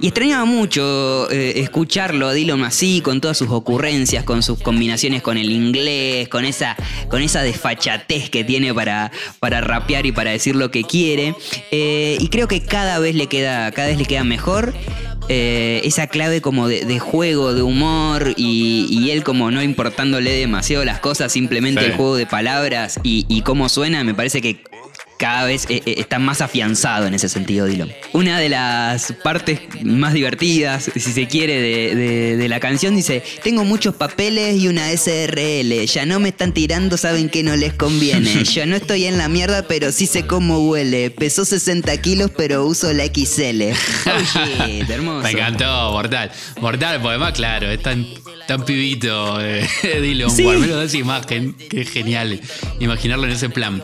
Y 0.00 0.08
extrañaba 0.08 0.44
mucho 0.44 1.30
eh, 1.30 1.54
escucharlo 1.60 2.28
a 2.28 2.34
Dillon 2.34 2.62
así, 2.64 3.00
con 3.00 3.20
todas 3.20 3.38
sus 3.38 3.48
ocurrencias, 3.48 4.24
con 4.24 4.42
sus 4.42 4.60
combinaciones 4.60 5.22
con 5.22 5.38
el 5.38 5.50
inglés, 5.50 6.28
con 6.28 6.44
esa, 6.44 6.76
con 7.08 7.22
esa 7.22 7.42
desfachatez 7.42 8.28
que 8.28 8.44
tiene 8.44 8.74
para, 8.74 9.10
para 9.40 9.60
rapear 9.62 10.04
y 10.04 10.12
para 10.12 10.32
decir 10.32 10.54
lo 10.56 10.70
que 10.70 10.84
quiere. 10.84 11.34
Eh, 11.70 12.18
y 12.20 12.28
creo 12.28 12.46
que 12.48 12.60
cada 12.60 12.98
vez 12.98 13.14
le 13.14 13.26
queda, 13.28 13.70
cada 13.72 13.88
vez 13.88 13.96
le 13.98 14.04
queda 14.04 14.24
mejor. 14.24 14.74
eh, 15.30 15.80
esa 15.84 16.06
clave 16.06 16.42
como 16.42 16.68
de, 16.68 16.84
de 16.84 16.98
juego, 16.98 17.54
de 17.54 17.62
humor 17.62 18.34
y, 18.36 18.86
y 18.90 19.10
él 19.10 19.24
como 19.24 19.50
no 19.50 19.62
importándole 19.62 20.32
demasiado 20.32 20.84
las 20.84 20.98
cosas, 21.00 21.32
simplemente 21.32 21.80
Sí. 21.80 21.86
el 21.86 21.92
juego 21.96 22.16
de 22.16 22.26
palabras 22.26 23.00
y, 23.02 23.24
y 23.28 23.40
cómo 23.40 23.70
suena, 23.70 24.04
me 24.04 24.12
parece 24.12 24.42
que 24.42 24.62
cada 25.24 25.46
vez 25.46 25.64
eh, 25.70 25.80
eh, 25.86 25.94
está 25.96 26.18
más 26.18 26.42
afianzado 26.42 27.06
en 27.06 27.14
ese 27.14 27.30
sentido, 27.30 27.64
Dillon. 27.64 27.90
Una 28.12 28.38
de 28.38 28.50
las 28.50 29.14
partes 29.22 29.58
más 29.82 30.12
divertidas, 30.12 30.90
si 30.94 31.00
se 31.00 31.26
quiere, 31.26 31.58
de, 31.62 31.94
de- 31.94 32.36
de 32.36 32.48
la 32.50 32.60
canción 32.60 32.94
dice, 32.94 33.22
tengo 33.42 33.64
muchos 33.64 33.94
papeles 33.94 34.60
y 34.60 34.68
una 34.68 34.90
SRL, 34.90 35.86
ya 35.86 36.04
no 36.04 36.20
me 36.20 36.28
están 36.28 36.52
tirando, 36.52 36.98
saben 36.98 37.30
que 37.30 37.42
no 37.42 37.56
les 37.56 37.72
conviene. 37.72 38.44
Yo 38.54 38.66
no 38.66 38.76
estoy 38.76 39.06
en 39.06 39.16
la 39.16 39.28
mierda, 39.30 39.66
pero 39.66 39.92
sí 39.92 40.06
sé 40.06 40.26
cómo 40.26 40.58
huele. 40.68 41.10
Pesó 41.10 41.46
60 41.46 41.96
kilos, 42.02 42.30
pero 42.36 42.66
uso 42.66 42.92
la 42.92 43.06
XL. 43.06 43.62
Oh, 44.06 44.66
shit, 44.66 44.90
hermoso. 44.90 45.22
Me 45.22 45.30
encantó, 45.30 45.90
mortal. 45.92 46.30
Mortal, 46.60 46.96
porque 47.00 47.08
además, 47.14 47.32
claro, 47.32 47.70
es 47.70 47.80
tan, 47.82 48.06
tan 48.46 48.62
pibito 48.66 49.40
eh, 49.40 49.66
Dylan, 50.02 50.30
Sí. 50.30 50.46
al 50.46 50.58
menos 50.58 50.84
esa 50.84 50.98
imagen, 50.98 51.54
que 51.54 51.80
es 51.80 51.88
genial 51.90 52.38
imaginarlo 52.78 53.24
en 53.24 53.30
ese 53.32 53.48
plan. 53.48 53.82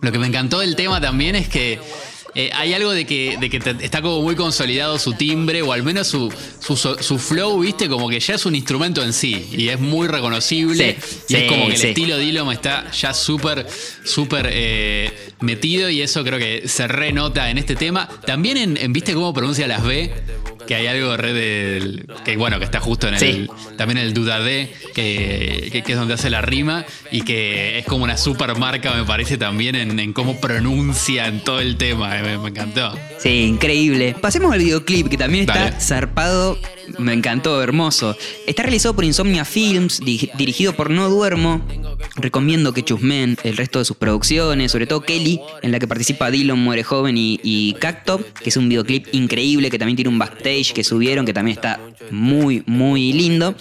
Lo 0.00 0.10
que 0.10 0.18
me 0.18 0.26
encantó 0.26 0.58
del 0.60 0.71
tema 0.76 1.00
también 1.00 1.36
es 1.36 1.48
que 1.48 1.78
eh, 2.34 2.50
hay 2.54 2.72
algo 2.74 2.92
de 2.92 3.04
que, 3.06 3.36
de 3.40 3.50
que 3.50 3.60
te- 3.60 3.76
está 3.84 4.00
como 4.02 4.22
muy 4.22 4.34
consolidado 4.34 4.98
su 4.98 5.12
timbre, 5.14 5.62
o 5.62 5.72
al 5.72 5.82
menos 5.82 6.06
su, 6.08 6.32
su, 6.60 6.76
su 6.76 7.18
flow, 7.18 7.60
viste, 7.60 7.88
como 7.88 8.08
que 8.08 8.20
ya 8.20 8.34
es 8.34 8.46
un 8.46 8.54
instrumento 8.54 9.02
en 9.02 9.12
sí, 9.12 9.48
y 9.52 9.68
es 9.68 9.78
muy 9.78 10.08
reconocible. 10.08 10.96
Sí, 11.00 11.34
y 11.34 11.36
es 11.36 11.48
como 11.50 11.68
que 11.68 11.76
sí. 11.76 11.82
el 11.84 11.88
estilo 11.90 12.16
de 12.16 12.24
Ilom 12.24 12.50
está 12.50 12.90
ya 12.92 13.12
súper, 13.14 13.66
súper 14.04 14.48
eh, 14.52 15.32
metido, 15.40 15.90
y 15.90 16.00
eso 16.02 16.24
creo 16.24 16.38
que 16.38 16.68
se 16.68 16.88
renota 16.88 17.50
en 17.50 17.58
este 17.58 17.76
tema. 17.76 18.08
También 18.26 18.56
en, 18.56 18.76
en 18.76 18.92
viste 18.92 19.14
cómo 19.14 19.32
pronuncia 19.34 19.66
las 19.66 19.82
B. 19.84 20.12
Que 20.64 20.76
hay 20.76 20.86
algo 20.86 21.16
re 21.16 21.32
del. 21.32 22.06
que 22.24 22.36
bueno, 22.36 22.60
que 22.60 22.64
está 22.64 22.78
justo 22.78 23.08
en 23.08 23.14
el. 23.14 23.20
Sí. 23.20 23.48
También 23.76 23.98
el 23.98 24.14
Dudadé, 24.14 24.72
que, 24.94 25.70
que, 25.72 25.82
que 25.82 25.92
es 25.92 25.98
donde 25.98 26.14
hace 26.14 26.30
la 26.30 26.40
rima, 26.40 26.86
y 27.10 27.22
que 27.22 27.80
es 27.80 27.84
como 27.84 28.04
una 28.04 28.16
super 28.16 28.56
marca, 28.56 28.94
me 28.94 29.02
parece, 29.02 29.36
también 29.36 29.74
en, 29.74 29.98
en 29.98 30.12
cómo 30.12 30.40
pronuncia 30.40 31.26
en 31.26 31.40
todo 31.42 31.58
el 31.58 31.76
tema. 31.76 32.21
Me, 32.22 32.38
me 32.38 32.48
encantó. 32.48 32.96
Sí, 33.18 33.44
increíble. 33.44 34.14
Pasemos 34.20 34.52
al 34.52 34.58
videoclip, 34.58 35.08
que 35.08 35.16
también 35.16 35.42
está 35.48 35.64
Dale. 35.64 35.80
zarpado. 35.80 36.58
Me 36.98 37.12
encantó, 37.12 37.62
hermoso. 37.62 38.16
Está 38.46 38.62
realizado 38.64 38.94
por 38.94 39.04
Insomnia 39.04 39.44
Films, 39.44 40.00
di- 40.00 40.30
dirigido 40.36 40.74
por 40.74 40.90
No 40.90 41.08
Duermo. 41.08 41.60
Recomiendo 42.16 42.72
que 42.74 42.82
chusmen 42.82 43.36
el 43.44 43.56
resto 43.56 43.78
de 43.78 43.84
sus 43.84 43.96
producciones, 43.96 44.72
sobre 44.72 44.86
todo 44.86 45.00
Kelly, 45.02 45.40
en 45.62 45.72
la 45.72 45.78
que 45.78 45.86
participa 45.86 46.30
Dylan 46.30 46.58
Muere 46.58 46.82
Joven 46.82 47.16
y, 47.16 47.40
y 47.42 47.74
Cacto, 47.74 48.20
que 48.42 48.50
es 48.50 48.56
un 48.56 48.68
videoclip 48.68 49.06
increíble, 49.12 49.70
que 49.70 49.78
también 49.78 49.96
tiene 49.96 50.08
un 50.10 50.18
backstage 50.18 50.72
que 50.72 50.84
subieron, 50.84 51.24
que 51.24 51.32
también 51.32 51.56
está 51.56 51.80
muy, 52.10 52.62
muy 52.66 53.12
lindo. 53.12 53.54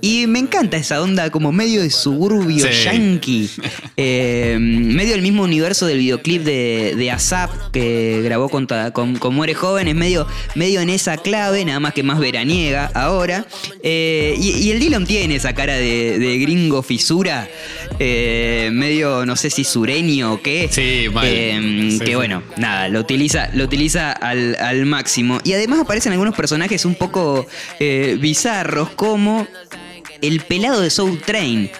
Y 0.00 0.26
me 0.26 0.38
encanta 0.38 0.76
esa 0.76 1.02
onda 1.02 1.30
como 1.30 1.52
medio 1.52 1.82
de 1.82 1.90
suburbio 1.90 2.66
Sí. 2.70 2.84
yankee. 2.84 3.50
Eh, 4.00 4.56
medio 4.60 5.10
del 5.12 5.22
mismo 5.22 5.42
universo 5.42 5.84
del 5.86 5.98
videoclip 5.98 6.42
de, 6.44 6.94
de 6.96 7.10
ASAP 7.10 7.50
que 7.72 8.20
grabó 8.22 8.48
con, 8.48 8.66
con, 8.92 9.16
con 9.16 9.34
Muere 9.34 9.54
Joven, 9.54 9.88
es 9.88 9.94
medio, 9.96 10.24
medio 10.54 10.80
en 10.80 10.88
esa 10.88 11.16
clave, 11.16 11.64
nada 11.64 11.80
más 11.80 11.94
que 11.94 12.04
más 12.04 12.20
ahora. 12.76 13.46
Eh, 13.82 14.34
y, 14.38 14.50
y 14.66 14.70
el 14.70 14.80
Dylan 14.80 15.06
tiene 15.06 15.36
esa 15.36 15.54
cara 15.54 15.74
de, 15.74 16.18
de 16.18 16.38
gringo 16.38 16.82
fisura, 16.82 17.48
eh, 17.98 18.70
medio, 18.72 19.24
no 19.26 19.36
sé 19.36 19.50
si 19.50 19.64
sureño 19.64 20.34
o 20.34 20.42
qué. 20.42 20.68
Sí, 20.70 21.08
mal. 21.12 21.26
Eh, 21.26 21.88
Sí, 21.90 21.98
que 22.00 22.06
sí. 22.06 22.14
bueno, 22.14 22.42
nada, 22.56 22.88
lo 22.88 23.00
utiliza, 23.00 23.50
lo 23.54 23.64
utiliza 23.64 24.12
al, 24.12 24.56
al 24.60 24.86
máximo. 24.86 25.40
Y 25.44 25.52
además 25.52 25.80
aparecen 25.80 26.12
algunos 26.12 26.34
personajes 26.34 26.84
un 26.84 26.94
poco 26.94 27.46
bizarros, 28.18 28.90
como 28.90 29.46
el 30.20 30.40
pelado 30.40 30.80
de 30.80 30.90
Soul 30.90 31.20
Train. 31.20 31.70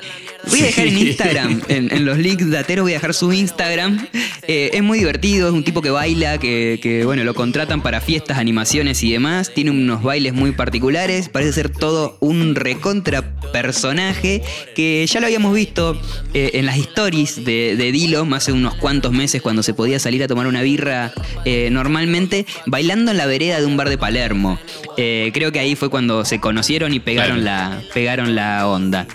Voy 0.50 0.60
a 0.60 0.64
dejar 0.64 0.86
en. 0.86 0.98
Instagram, 0.98 1.62
en, 1.68 1.92
en 1.92 2.04
los 2.04 2.18
links 2.18 2.50
dateros 2.50 2.84
voy 2.84 2.92
a 2.92 2.96
dejar 2.96 3.14
su 3.14 3.32
Instagram. 3.32 4.06
Eh, 4.46 4.70
es 4.72 4.82
muy 4.82 4.98
divertido, 4.98 5.48
es 5.48 5.54
un 5.54 5.62
tipo 5.64 5.82
que 5.82 5.90
baila, 5.90 6.38
que, 6.38 6.78
que, 6.82 7.04
bueno, 7.04 7.22
lo 7.24 7.34
contratan 7.34 7.82
para 7.82 8.00
fiestas, 8.00 8.38
animaciones 8.38 9.02
y 9.02 9.12
demás. 9.12 9.52
Tiene 9.54 9.70
unos 9.70 10.02
bailes 10.02 10.32
muy 10.32 10.52
particulares, 10.52 11.28
parece 11.28 11.52
ser 11.52 11.68
todo 11.68 12.16
un 12.20 12.54
recontra 12.54 13.34
personaje 13.52 14.42
que 14.74 15.06
ya 15.06 15.20
lo 15.20 15.26
habíamos 15.26 15.54
visto 15.54 16.00
eh, 16.34 16.50
en 16.54 16.66
las 16.66 16.78
stories 16.78 17.44
de, 17.44 17.76
de 17.76 17.92
Dillom 17.92 18.32
hace 18.34 18.52
unos 18.52 18.74
cuantos 18.76 19.12
meses 19.12 19.42
cuando 19.42 19.62
se 19.62 19.74
podía 19.74 19.98
salir 19.98 20.22
a 20.22 20.28
tomar 20.28 20.46
una 20.46 20.62
birra 20.62 21.12
eh, 21.44 21.68
normalmente, 21.70 22.46
bailando 22.66 23.10
en 23.10 23.16
la 23.18 23.26
vereda 23.26 23.60
de 23.60 23.66
un 23.66 23.76
bar 23.76 23.88
de 23.88 23.98
Palermo. 23.98 24.58
Creo 24.96 25.52
que 25.52 25.60
ahí 25.60 25.76
fue 25.76 25.90
cuando 25.90 26.24
se 26.24 26.40
conocieron 26.40 26.92
y 26.92 26.98
pegaron, 27.00 27.40
Claro. 27.40 27.76
la, 27.76 27.82
pegaron 27.94 28.34
la 28.34 28.66
onda. 28.66 29.06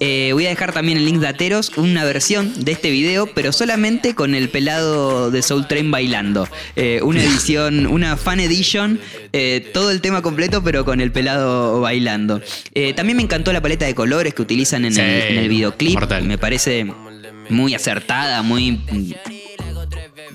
Voy 0.00 0.46
a 0.46 0.48
dejar 0.48 0.72
también 0.72 0.81
en 0.90 1.04
links 1.04 1.20
dateros 1.20 1.72
una 1.76 2.04
versión 2.04 2.52
de 2.64 2.72
este 2.72 2.90
video, 2.90 3.26
pero 3.26 3.52
solamente 3.52 4.14
con 4.14 4.34
el 4.34 4.48
pelado 4.48 5.30
de 5.30 5.42
Soul 5.42 5.68
Train 5.68 5.90
bailando. 5.90 6.48
Eh, 6.76 7.00
una 7.02 7.22
edición, 7.22 7.86
una 7.86 8.16
fan 8.16 8.40
edition, 8.40 8.98
eh, 9.32 9.70
todo 9.72 9.90
el 9.90 10.00
tema 10.00 10.22
completo, 10.22 10.62
pero 10.62 10.84
con 10.84 11.00
el 11.00 11.12
pelado 11.12 11.80
bailando. 11.80 12.40
Eh, 12.74 12.92
también 12.94 13.16
me 13.16 13.22
encantó 13.22 13.52
la 13.52 13.60
paleta 13.60 13.86
de 13.86 13.94
colores 13.94 14.34
que 14.34 14.42
utilizan 14.42 14.84
en, 14.84 14.94
Sí, 14.94 15.00
el, 15.00 15.06
en 15.06 15.38
el 15.38 15.48
videoclip. 15.48 15.94
mortal. 15.94 16.24
Me 16.24 16.38
parece 16.38 16.86
muy 17.48 17.74
acertada, 17.74 18.42
muy 18.42 18.80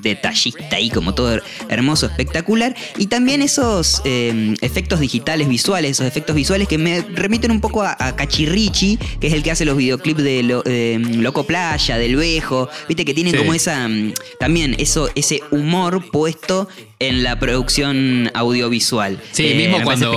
detallista 0.02 0.76
ahí, 0.76 0.90
como 0.90 1.14
todo 1.14 1.40
hermoso, 1.70 2.06
espectacular. 2.06 2.76
Y 2.98 3.08
también 3.08 3.42
esos 3.42 4.02
eh, 4.06 4.56
efectos 4.62 5.00
digitales 5.00 5.48
visuales, 5.48 5.92
esos 5.92 6.06
efectos 6.06 6.36
visuales 6.36 6.68
que 6.68 6.78
me 6.78 7.02
remiten 7.02 7.52
un 7.52 7.62
poco 7.62 7.84
a, 7.84 7.96
a 8.00 8.16
Cachirrichi, 8.16 8.98
que 9.20 9.28
es 9.28 9.34
el 9.34 9.44
que 9.44 9.52
hace 9.52 9.66
los 9.66 9.78
videoclips 9.78 10.24
de 10.24 10.44
Lo- 10.44 10.64
eh, 10.66 11.00
Loco 11.00 11.44
Playa, 11.46 11.98
del 11.98 12.16
Vejo. 12.16 12.70
Viste 12.88 13.06
que 13.06 13.14
tienen 13.14 13.34
Sí. 13.34 13.38
como 13.40 13.54
esa. 13.54 13.88
mm, 13.88 14.14
También 14.40 14.76
eso, 14.78 15.10
ese 15.16 15.42
humor 15.52 16.10
puesto 16.12 16.68
en 17.00 17.22
la 17.24 17.38
producción 17.40 18.32
audiovisual. 18.34 19.20
Sí, 19.32 19.48
Eh, 19.50 19.56
mismo 19.56 19.82
cuando, 19.84 20.12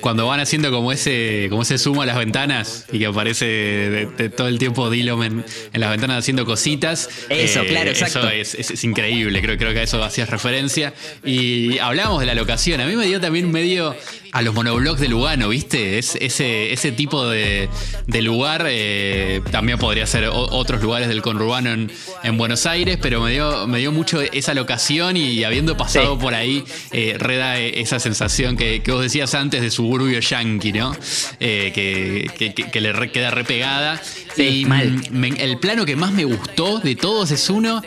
cuando 0.00 0.26
van 0.26 0.40
haciendo 0.40 0.70
como 0.70 0.92
ese, 0.92 1.46
como 1.48 1.62
ese 1.62 1.78
zoom 1.78 2.00
a 2.00 2.06
las 2.06 2.18
ventanas 2.18 2.84
y 2.92 2.98
que 2.98 3.06
aparece 3.06 3.44
de, 3.46 4.06
de 4.18 4.28
todo 4.28 4.48
el 4.48 4.58
tiempo 4.58 4.90
Dillom 4.90 5.22
en, 5.22 5.44
en 5.72 5.80
las 5.80 5.90
ventanas 5.90 6.18
haciendo 6.18 6.44
cositas. 6.44 7.08
Eh, 7.30 7.44
Eso, 7.44 7.64
claro, 7.64 7.90
exacto. 7.90 8.18
Eso 8.20 8.28
es, 8.30 8.54
es- 8.54 8.70
es 8.70 8.84
increíble, 8.84 9.40
creo, 9.40 9.56
creo 9.56 9.72
que 9.72 9.80
a 9.80 9.82
eso 9.82 10.02
hacías 10.04 10.28
referencia. 10.28 10.92
Y 11.24 11.78
hablábamos 11.78 12.20
de 12.20 12.26
la 12.26 12.34
locación, 12.34 12.80
a 12.82 12.86
mí 12.86 12.96
me 12.96 13.06
dio 13.06 13.18
también 13.20 13.50
medio 13.50 13.96
a 14.32 14.42
los 14.42 14.54
monoblogs 14.54 15.00
de 15.00 15.08
Lugano, 15.08 15.48
¿viste? 15.48 15.98
Es, 15.98 16.16
ese, 16.20 16.72
ese 16.72 16.92
tipo 16.92 17.26
de, 17.28 17.68
de 18.06 18.22
lugar 18.22 18.64
eh, 18.68 19.40
también 19.50 19.78
podría 19.78 20.06
ser 20.06 20.24
o- 20.28 20.50
otros 20.56 20.80
lugares 20.82 21.08
del 21.08 21.20
conurbano 21.22 21.70
en, 21.72 21.90
en 22.22 22.36
Buenos 22.38 22.64
Aires, 22.66 22.98
pero 23.02 23.20
me 23.20 23.32
dio, 23.32 23.66
me 23.66 23.78
dio 23.78 23.90
mucho 23.92 24.20
esa 24.20 24.54
locación 24.54 25.16
y 25.16 25.42
habiendo 25.44 25.76
pasado 25.76 26.14
Sí. 26.14 26.20
por 26.22 26.34
ahí, 26.34 26.64
eh, 26.92 27.16
reda 27.18 27.58
esa 27.58 27.98
sensación 27.98 28.56
que, 28.56 28.82
que 28.82 28.92
vos 28.92 29.02
decías 29.02 29.34
antes 29.34 29.62
de 29.62 29.70
suburbio 29.70 30.20
yankee, 30.20 30.72
¿no? 30.72 30.94
Eh, 31.40 31.72
que, 31.74 32.30
que- 32.54 32.70
que- 32.70 32.80
le 32.80 32.92
re- 32.92 33.10
queda 33.10 33.30
repegada. 33.30 34.00
Sí, 34.36 34.60
y 34.60 34.64
mal. 34.64 35.00
me- 35.10 35.28
el 35.28 35.58
plano 35.58 35.84
que 35.84 35.96
más 35.96 36.12
me 36.12 36.24
gustó 36.24 36.78
de 36.78 36.94
todos 36.94 37.30
es 37.32 37.50
uno 37.50 37.82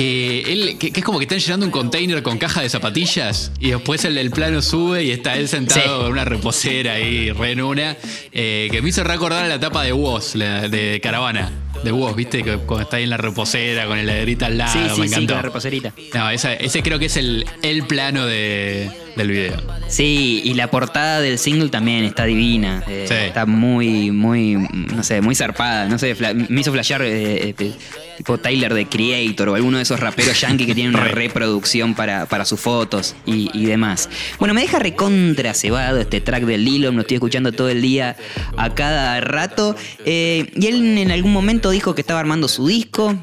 que 0.00 0.40
él 0.50 0.76
que, 0.78 0.92
que 0.92 1.00
es 1.00 1.04
como 1.04 1.18
que 1.18 1.24
están 1.24 1.38
llenando 1.40 1.66
un 1.66 1.72
container 1.72 2.22
con 2.22 2.38
caja 2.38 2.62
de 2.62 2.70
zapatillas 2.70 3.52
y 3.60 3.68
después 3.72 4.02
el 4.06 4.14
del 4.14 4.30
plano 4.30 4.62
sube 4.62 5.04
y 5.04 5.10
está 5.10 5.36
él 5.36 5.46
sentado 5.46 5.80
Sí. 6.00 6.06
en 6.06 6.12
una 6.12 6.24
reposera 6.24 6.94
ahí 6.94 7.30
re 7.32 7.52
en 7.52 7.60
una 7.60 7.96
eh, 8.32 8.68
que 8.70 8.80
me 8.80 8.88
hizo 8.88 9.04
recordar 9.04 9.44
a 9.44 9.48
la 9.48 9.60
tapa 9.60 9.82
de 9.84 9.92
Woz 9.92 10.36
la 10.36 10.68
de 10.70 11.00
Caravana 11.02 11.50
de 11.84 11.92
Woz 11.92 12.16
viste 12.16 12.42
que 12.42 12.56
cuando 12.56 12.84
está 12.84 12.96
ahí 12.96 13.04
en 13.04 13.10
la 13.10 13.18
reposera 13.18 13.86
con 13.86 13.98
el 13.98 14.08
heladerita 14.08 14.46
al 14.46 14.56
lado 14.56 14.72
Sí, 14.72 14.78
me 14.78 14.88
sí, 14.88 14.94
sí, 14.96 15.02
encantó 15.08 15.26
con 15.34 15.36
la 15.36 15.42
reposerita. 15.42 15.92
no, 16.14 16.30
esa- 16.30 16.54
ese 16.54 16.82
creo 16.82 16.98
que 16.98 17.06
es 17.06 17.16
el, 17.18 17.44
el 17.62 17.82
plano 17.86 18.24
de, 18.26 18.90
del 19.20 19.30
video. 19.30 19.56
Sí, 19.88 20.40
y 20.44 20.54
la 20.54 20.70
portada 20.70 21.20
del 21.20 21.38
single 21.38 21.68
también 21.68 22.04
está 22.04 22.24
divina. 22.24 22.82
eh, 22.88 23.06
Sí. 23.08 23.14
Está 23.14 23.46
muy, 23.46 24.10
muy, 24.10 24.54
no 24.54 25.02
sé, 25.02 25.20
muy 25.20 25.34
zarpada. 25.34 25.88
No 25.88 25.98
sé, 25.98 26.14
me 26.48 26.60
hizo 26.60 26.72
flashear 26.72 27.02
eh, 27.02 27.54
eh, 27.58 27.72
tipo 28.16 28.38
Tyler 28.38 28.72
de 28.74 28.86
Creator 28.86 29.48
o 29.48 29.54
alguno 29.54 29.78
de 29.78 29.82
esos 29.82 29.98
raperos 30.00 30.40
yankee 30.40 30.66
que 30.66 30.74
tienen 30.74 30.94
una 30.94 31.04
Re. 31.08 31.12
reproducción 31.12 31.94
para, 31.94 32.26
para 32.26 32.44
sus 32.44 32.60
fotos 32.60 33.16
y, 33.26 33.50
y 33.52 33.66
demás. 33.66 34.08
Bueno, 34.38 34.54
me 34.54 34.60
deja 34.60 34.78
recontra 34.78 35.54
cebado 35.54 35.98
este 36.00 36.20
track 36.20 36.44
del 36.44 36.64
Lilo, 36.64 36.92
lo 36.92 37.00
estoy 37.00 37.16
escuchando 37.16 37.52
todo 37.52 37.68
el 37.68 37.80
día 37.82 38.16
a 38.56 38.74
cada 38.74 39.20
rato. 39.20 39.74
eh, 40.04 40.50
y 40.54 40.66
él 40.66 40.98
en 40.98 41.10
algún 41.10 41.32
momento 41.32 41.70
dijo 41.70 41.94
que 41.94 42.00
estaba 42.02 42.20
armando 42.20 42.46
su 42.48 42.66
disco. 42.66 43.16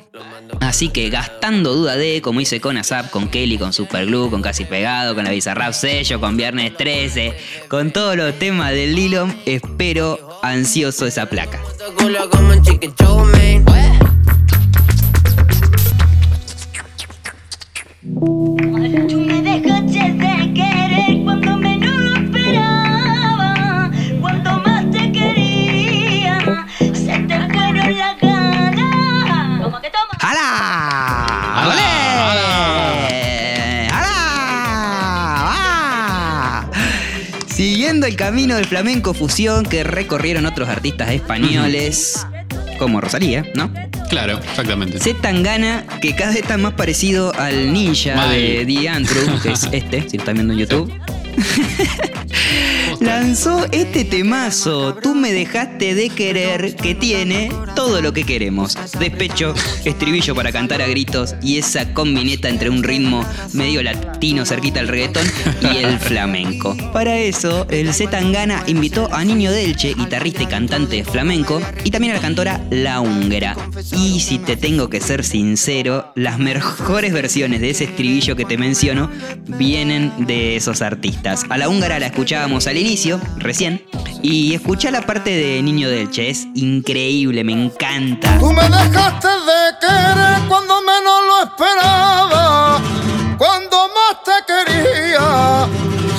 Así 0.60 0.90
que 0.90 1.10
gastando 1.10 1.74
duda 1.74 1.96
de, 1.96 2.22
como 2.22 2.42
hice 2.42 2.60
con 2.60 2.78
ASAP, 2.78 3.10
con 3.10 3.28
Kelly, 3.30 3.58
con 3.58 3.74
Superglue, 3.74 4.30
con 4.30 4.42
Casi 4.42 4.66
Pegado, 4.66 5.16
con 5.16 5.24
la 5.24 5.32
Bizarrap 5.32 5.74
Sello, 5.74 6.20
con 6.20 6.38
Viernes 6.38 6.76
13, 6.76 7.34
con 7.68 7.92
todos 7.92 8.16
los 8.16 8.38
temas 8.38 8.72
del 8.72 8.96
Lilo, 8.96 9.28
espero 9.46 10.40
ansioso 10.42 11.06
esa 11.06 11.28
placa. 11.28 11.60
Camino 38.18 38.56
del 38.56 38.66
flamenco 38.66 39.14
fusión 39.14 39.64
que 39.64 39.84
recorrieron 39.86 40.46
otros 40.46 40.68
artistas 40.68 41.12
españoles, 41.12 42.26
como 42.78 43.00
Rosalía, 43.00 43.46
¿no? 43.54 43.72
Claro, 44.10 44.40
exactamente. 44.40 45.00
Z 45.00 45.22
Tangana, 45.22 45.86
que 46.02 46.16
cada 46.16 46.32
vez 46.32 46.42
está 46.42 46.58
más 46.58 46.74
parecido 46.74 47.34
al 47.36 47.72
ninja 47.72 48.28
de 48.30 48.66
The 48.66 48.90
Andrew, 48.90 49.40
que 49.42 49.52
es 49.52 49.64
este, 49.72 50.10
si 50.10 50.18
lo 50.18 50.24
están 50.24 50.36
viendo 50.36 50.54
en 50.54 50.60
YouTube. 50.60 50.92
Lanzó 53.00 53.66
este 53.72 54.06
temazo. 54.06 54.96
Tú 54.96 55.16
me 55.16 55.32
dejaste 55.32 55.96
de 55.96 56.10
querer, 56.10 56.76
que 56.76 56.96
tiene 56.96 57.52
todo 57.76 58.02
lo 58.02 58.14
que 58.14 58.24
queremos. 58.24 58.78
Despecho, 59.00 59.54
estribillo 59.86 60.36
para 60.36 60.52
cantar 60.52 60.82
a 60.82 60.88
gritos 60.88 61.36
y 61.42 61.58
esa 61.58 61.94
combineta 61.94 62.50
entre 62.50 62.70
un 62.70 62.84
ritmo 62.84 63.24
medio 63.54 63.84
latino 63.84 64.46
cerquita 64.46 64.80
al 64.80 64.88
reggaetón 64.88 65.28
y 65.62 65.78
el 65.78 66.00
flamenco. 66.00 66.76
Para 66.94 67.18
eso, 67.18 67.68
el 67.70 67.94
Z 67.94 68.10
Tangana 68.10 68.64
invitó 68.68 69.14
a 69.14 69.24
Niño 69.24 69.52
Delche, 69.52 69.94
guitarrista 69.94 70.44
y 70.44 70.48
cantante 70.48 71.04
flamenco, 71.04 71.62
y 71.84 71.92
también 71.92 72.14
a 72.14 72.16
la 72.16 72.22
cantora 72.22 72.62
La 72.70 73.02
Húngara. 73.02 73.56
Y 73.92 74.20
si 74.22 74.40
te 74.40 74.58
tengo 74.58 74.90
que 74.90 75.02
ser 75.02 75.24
sincero, 75.24 76.12
las 76.16 76.40
mejores 76.40 77.14
versiones 77.14 77.62
de 77.62 77.70
ese 77.70 77.84
estribillo 77.84 78.36
que 78.36 78.46
te 78.46 78.58
menciono 78.58 79.10
vienen 79.46 80.12
de 80.26 80.56
esos 80.56 80.82
artistas. 80.82 81.44
A 81.50 81.58
La 81.58 81.70
Húngara 81.70 82.00
la 82.00 82.08
escuchábamos 82.08 82.68
al 82.68 82.78
inicio, 82.78 82.87
recién, 83.38 83.84
y 84.24 84.54
escuchá 84.54 84.92
la 84.92 85.02
parte 85.02 85.32
de 85.32 85.62
Niño 85.62 85.90
Delche, 85.90 86.30
es 86.30 86.48
increíble, 86.56 87.44
me 87.44 87.52
encanta. 87.52 88.40
Tú 88.40 88.54
me 88.54 88.64
dejaste 88.64 89.28
de 89.28 89.76
querer 89.82 90.40
cuando 90.48 90.82
menos 90.82 91.20
lo 91.28 91.44
esperaba. 91.44 92.82
Cuando 93.38 93.90
más 93.90 94.24
te 94.24 94.32
quería, 94.48 95.68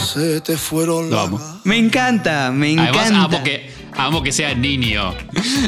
se 0.04 0.42
te 0.42 0.58
fueron 0.58 1.10
las. 1.10 1.30
Me 1.64 1.78
encanta, 1.78 2.50
me 2.52 2.72
encanta. 2.72 3.00
Además, 3.00 3.24
amo 3.24 3.42
que, 3.42 3.72
amo 3.96 4.22
que 4.22 4.32
sea 4.32 4.54
niño. 4.54 5.14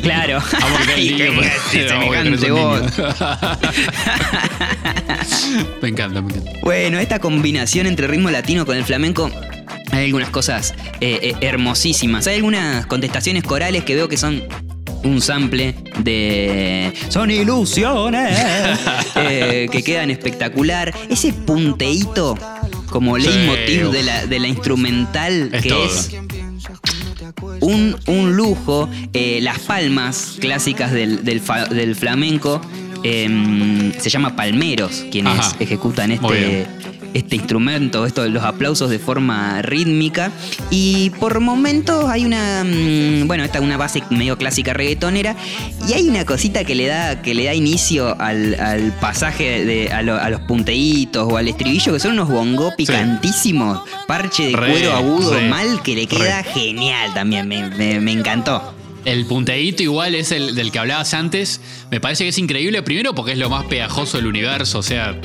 Claro. 0.03 0.37
Amo 0.37 0.77
que 0.81 0.85
sea 0.85 0.97
niño. 0.97 1.33
amo 1.33 1.41
que 1.73 1.89
semejante 1.89 2.51
voz. 2.51 2.83
niño. 2.83 2.91
me 5.83 5.89
encanta, 5.89 6.21
me 6.21 6.35
encanta. 6.35 6.51
Bueno, 6.63 6.99
esta 6.99 7.21
combinación 7.21 7.87
entre 7.87 8.07
ritmo 8.07 8.29
latino 8.31 8.67
con 8.67 8.77
el 8.77 8.85
flamenco. 8.85 9.31
Hay 10.01 10.07
algunas 10.07 10.31
cosas 10.31 10.75
eh, 11.01 11.19
eh, 11.23 11.35
hermosísimas. 11.41 12.27
Hay 12.27 12.37
algunas 12.37 12.87
contestaciones 12.87 13.43
corales 13.45 13.85
que 13.85 13.95
veo 13.95 14.09
que 14.09 14.17
son 14.17 14.43
un 15.05 15.21
sample 15.23 15.75
de. 16.01 16.93
Son 17.09 17.31
ilusiones. 17.31 18.39
eh, 19.17 19.69
que 19.71 19.83
quedan 19.83 20.11
espectacular. 20.11 20.93
Ese 21.09 21.33
punteíto 21.33 22.37
como 22.91 23.17
Sí, 23.19 23.23
leitmotiv 23.29 23.87
uf. 23.89 23.93
de 23.93 24.03
la, 24.03 24.27
de 24.27 24.39
la 24.41 24.49
instrumental 24.49 25.51
Es 25.53 25.63
que 25.63 25.69
todo. 25.69 25.85
es 25.87 26.11
un, 27.61 27.97
un 28.07 28.37
lujo. 28.37 28.89
Eh, 29.13 29.39
las 29.43 29.59
palmas 29.61 30.37
clásicas 30.41 30.93
del, 30.93 31.25
del 31.25 31.41
fa- 31.41 31.67
del 31.67 31.95
flamenco 31.95 32.61
em, 33.03 33.93
se 33.99 34.11
llama 34.11 34.35
palmeros 34.37 35.05
quienes 35.11 35.39
Ajá. 35.39 35.57
ejecutan 35.61 36.13
este. 36.13 36.67
Este 37.15 37.37
instrumento, 37.37 38.07
esto, 38.07 38.27
los 38.29 38.43
aplausos 38.45 38.91
de 38.91 38.99
forma 38.99 39.63
rítmica. 39.63 40.31
Y 40.71 41.11
por 41.19 41.41
momentos 41.41 42.07
hay 42.09 42.25
una. 42.25 42.65
mm, 42.65 43.27
bueno, 43.27 43.45
esta 43.45 43.59
es 43.59 43.65
una 43.65 43.77
base 43.77 44.03
medio 44.11 44.37
clásica 44.39 44.73
reggaetonera. 44.73 45.37
Y 45.89 45.93
hay 45.95 46.09
una 46.09 46.25
cosita 46.25 46.65
que 46.65 46.75
le 46.75 46.87
da, 46.87 47.23
que 47.23 47.35
le 47.35 47.45
da 47.45 47.55
inicio 47.55 48.17
al, 48.21 48.55
al 48.61 48.93
pasaje 49.01 49.65
de, 49.65 49.93
a, 49.93 50.03
lo- 50.03 50.17
a 50.21 50.29
los 50.31 50.41
punteitos 50.43 51.27
o 51.33 51.37
al 51.37 51.49
estribillo, 51.49 51.93
que 51.93 52.01
son 52.01 52.13
unos 52.13 52.29
bongó 52.29 52.73
picantísimos. 52.77 53.81
Parche 54.07 54.49
de 54.49 54.57
Re, 54.57 54.71
cuero 54.71 54.93
agudo 54.95 55.35
re, 55.35 55.49
mal 55.49 55.83
que 55.83 55.95
le 55.95 56.07
queda 56.07 56.43
genial 56.43 57.13
también. 57.15 57.47
Me, 57.49 57.69
me- 57.71 58.01
me 58.01 58.13
encantó. 58.13 58.75
El 59.05 59.25
punteíto 59.25 59.83
igual 59.83 60.15
es 60.15 60.31
el 60.31 60.55
del 60.55 60.71
que 60.71 60.79
hablabas 60.79 61.15
antes. 61.15 61.61
Me 61.91 62.01
parece 62.01 62.25
que 62.25 62.29
es 62.29 62.39
increíble, 62.39 62.83
primero 62.83 63.15
porque 63.15 63.33
es 63.33 63.39
lo 63.39 63.49
más 63.49 63.65
pegajoso 63.65 64.19
del 64.19 64.27
universo. 64.27 64.79
O 64.79 64.83
sea, 64.83 65.17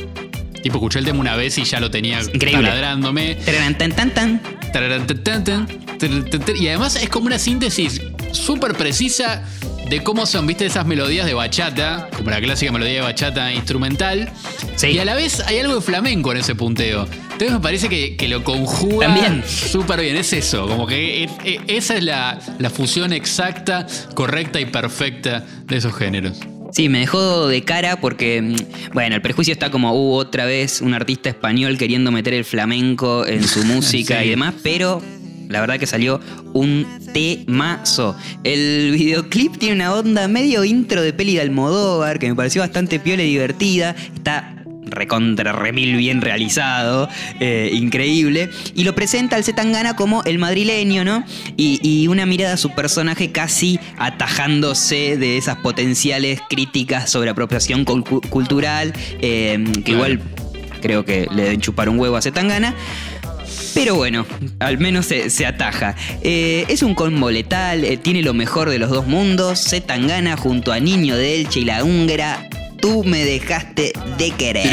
tipo, 0.65 0.77
escuché 0.77 0.97
el 0.97 1.05
tema 1.05 1.19
una 1.19 1.35
vez 1.35 1.55
y 1.59 1.63
ya 1.63 1.79
lo 1.79 1.91
tenía 1.91 2.19
Increíble. 2.21 2.63
taladrándome. 2.67 3.35
Tararán, 3.35 3.77
tan, 3.77 3.91
tan, 3.91 4.11
tan. 4.11 4.41
Tararán, 4.73 5.05
tan, 5.05 5.23
tan, 5.23 5.43
tan, 5.43 5.67
tararán, 5.99 6.25
tan, 6.31 6.41
tan. 6.41 6.57
Y 6.57 6.67
además 6.69 6.95
es 6.95 7.07
como 7.07 7.27
una 7.27 7.37
síntesis 7.37 8.01
súper 8.31 8.73
precisa 8.73 9.43
de 9.87 10.01
cómo 10.01 10.25
son, 10.25 10.47
viste, 10.47 10.65
esas 10.65 10.87
melodías 10.87 11.27
de 11.27 11.35
bachata, 11.35 12.09
como 12.17 12.31
la 12.31 12.41
clásica 12.41 12.71
melodía 12.71 12.95
de 12.95 13.01
bachata 13.01 13.53
instrumental. 13.53 14.31
Sí. 14.75 14.87
Y 14.87 14.97
a 14.97 15.05
la 15.05 15.13
vez 15.13 15.39
hay 15.41 15.59
algo 15.59 15.75
de 15.75 15.81
flamenco 15.81 16.31
en 16.31 16.39
ese 16.39 16.55
punteo. 16.55 17.07
Entonces 17.33 17.51
me 17.51 17.59
parece 17.59 17.87
que, 17.87 18.15
que 18.17 18.27
lo 18.27 18.43
conjuga 18.43 19.05
También. 19.05 19.43
súper 19.45 20.01
bien. 20.01 20.15
Es 20.17 20.33
eso, 20.33 20.67
como 20.67 20.87
que 20.87 21.25
e- 21.25 21.29
e- 21.43 21.59
esa 21.67 21.95
es 21.97 22.03
la, 22.03 22.39
la 22.57 22.69
fusión 22.71 23.13
exacta, 23.13 23.85
correcta 24.15 24.59
y 24.59 24.65
perfecta 24.65 25.45
de 25.65 25.77
esos 25.77 25.93
géneros. 25.95 26.39
Sí, 26.75 26.89
me 26.89 26.99
dejó 26.99 27.47
de 27.47 27.61
cara 27.61 28.01
porque, 28.01 28.41
mm, 28.41 28.91
bueno, 28.93 29.15
el 29.15 29.21
prejuicio 29.21 29.53
está 29.53 29.71
como, 29.71 29.93
uh, 29.93 30.15
otra 30.15 30.43
vez 30.43 30.81
un 30.81 30.93
artista 30.93 31.29
español 31.29 31.77
queriendo 31.77 32.11
meter 32.11 32.33
el 32.33 32.43
flamenco 32.43 33.25
en 33.25 33.47
su 33.47 33.63
música 33.63 34.19
Sí. 34.19 34.25
y 34.25 34.29
demás, 34.31 34.55
pero 34.61 35.01
la 35.47 35.61
verdad 35.61 35.79
que 35.79 35.87
salió 35.87 36.19
un 36.53 36.85
temazo. 37.13 38.17
El 38.43 38.91
videoclip 38.91 39.55
tiene 39.57 39.75
una 39.75 39.93
onda 39.93 40.27
medio 40.27 40.65
intro 40.65 41.01
de 41.01 41.13
peli 41.13 41.35
de 41.35 41.41
Almodóvar 41.41 42.19
que 42.19 42.27
me 42.27 42.35
pareció 42.35 42.61
bastante 42.61 42.99
piola 42.99 43.23
y 43.23 43.27
divertida. 43.29 43.95
Está 44.13 44.64
recontra 44.85 45.51
remil 45.53 45.95
bien 45.97 46.21
realizado, 46.21 47.09
eh, 47.39 47.69
increíble. 47.73 48.49
Y 48.75 48.83
lo 48.83 48.95
presenta 48.95 49.35
al 49.35 49.43
Zetangana 49.43 49.95
como 49.95 50.23
el 50.23 50.37
madrileño, 50.39 51.03
¿no? 51.03 51.23
Y, 51.57 51.79
y 51.81 52.07
una 52.07 52.25
mirada 52.25 52.53
a 52.53 52.57
su 52.57 52.71
personaje 52.71 53.31
casi 53.31 53.79
atajándose 53.97 55.17
de 55.17 55.37
esas 55.37 55.57
potenciales 55.57 56.39
críticas 56.49 57.09
sobre 57.09 57.29
apropiación 57.29 57.85
cul- 57.85 58.03
cu- 58.07 58.21
cultural, 58.29 58.93
eh, 59.21 59.63
que 59.75 59.81
Claro. 59.83 59.93
igual 59.93 60.21
creo 60.81 61.05
que 61.05 61.27
le 61.33 61.43
deben 61.43 61.61
chupar 61.61 61.89
un 61.89 61.99
huevo 61.99 62.15
a 62.17 62.21
Zetangana. 62.21 62.75
Pero 63.73 63.95
bueno, 63.95 64.25
al 64.59 64.77
menos 64.77 65.05
se, 65.05 65.29
se 65.29 65.45
ataja. 65.45 65.95
Eh, 66.23 66.65
es 66.69 66.81
un 66.81 66.95
combo 66.95 67.29
letal, 67.29 67.85
tiene 68.01 68.21
lo 68.21 68.33
mejor 68.33 68.69
de 68.69 68.79
los 68.79 68.89
dos 68.89 69.05
mundos. 69.07 69.59
Zetangana 69.69 70.37
junto 70.37 70.71
a 70.71 70.79
Niño 70.79 71.15
de 71.17 71.35
Elche 71.41 71.59
y 71.61 71.65
la 71.65 71.83
húngara. 71.83 72.47
Tú 72.85 73.03
me 73.03 73.25
dejaste 73.25 73.93
de 74.19 74.29
querer. 74.29 74.67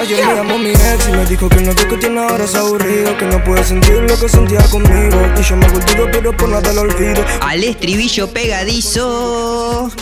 Ayer 0.00 0.26
me 0.26 0.34
llamó 0.34 0.58
mi 0.58 0.70
ex 0.70 1.08
y 1.08 1.12
me 1.12 1.24
dijo 1.26 1.48
que 1.48 1.58
el 1.58 1.66
novio 1.66 1.88
que 1.88 1.96
tiene 1.96 2.20
ahora 2.20 2.44
es 2.44 2.54
aburrido 2.56 3.16
Que 3.16 3.26
no 3.26 3.42
puede 3.44 3.62
sentir 3.62 3.94
lo 4.02 4.18
que 4.18 4.28
sentía 4.28 4.62
conmigo. 4.62 5.32
Y 5.38 5.42
yo 5.44 5.56
me 5.56 5.66
olvido 5.66 6.08
pero 6.10 6.36
por 6.36 6.48
nada 6.48 6.72
lo 6.72 6.80
olvido. 6.80 7.24
Al 7.40 7.62
estribillo 7.62 8.28
pegadizo, 8.32 9.92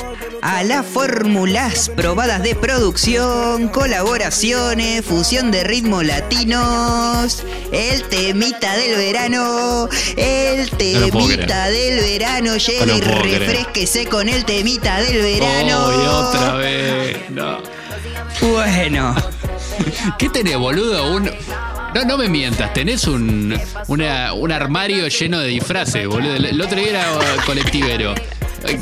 a 0.43 0.65
las 0.65 0.85
fórmulas 0.85 1.89
probadas 1.97 2.43
de 2.43 2.55
producción, 2.57 3.69
colaboraciones, 3.69 5.05
fusión 5.05 5.51
de 5.53 5.63
ritmos 5.65 6.05
latinos, 6.05 7.45
el 7.71 8.03
temita 8.05 8.77
del 8.77 8.97
verano, 8.97 9.89
el 10.17 10.69
No 10.71 10.77
temita 10.77 11.69
del 11.69 12.01
verano, 12.01 12.57
llegue 12.57 12.87
lo 12.87 12.97
y 12.97 13.01
refresquese 13.01 14.07
con 14.07 14.29
el 14.29 14.45
temita 14.45 15.01
del 15.01 15.23
verano. 15.23 15.87
Oh, 15.87 15.93
y 15.93 16.07
otra 16.37 16.55
vez. 16.55 17.31
No. 17.31 17.59
Bueno, 18.41 19.15
¿Qué 20.19 20.29
tenés, 20.29 20.57
boludo? 20.59 21.13
Un. 21.15 21.31
No, 21.95 22.05
no 22.05 22.17
me 22.19 22.29
mientas, 22.29 22.73
tenés 22.75 23.07
un, 23.07 23.59
una- 23.87 24.33
un 24.33 24.51
armario 24.51 25.07
lleno 25.09 25.39
de 25.39 25.49
disfraces, 25.49 26.07
boludo. 26.07 26.35
El 26.35 26.61
otro 26.61 26.79
día 26.79 26.89
era 26.91 27.07
colectivero. 27.47 28.15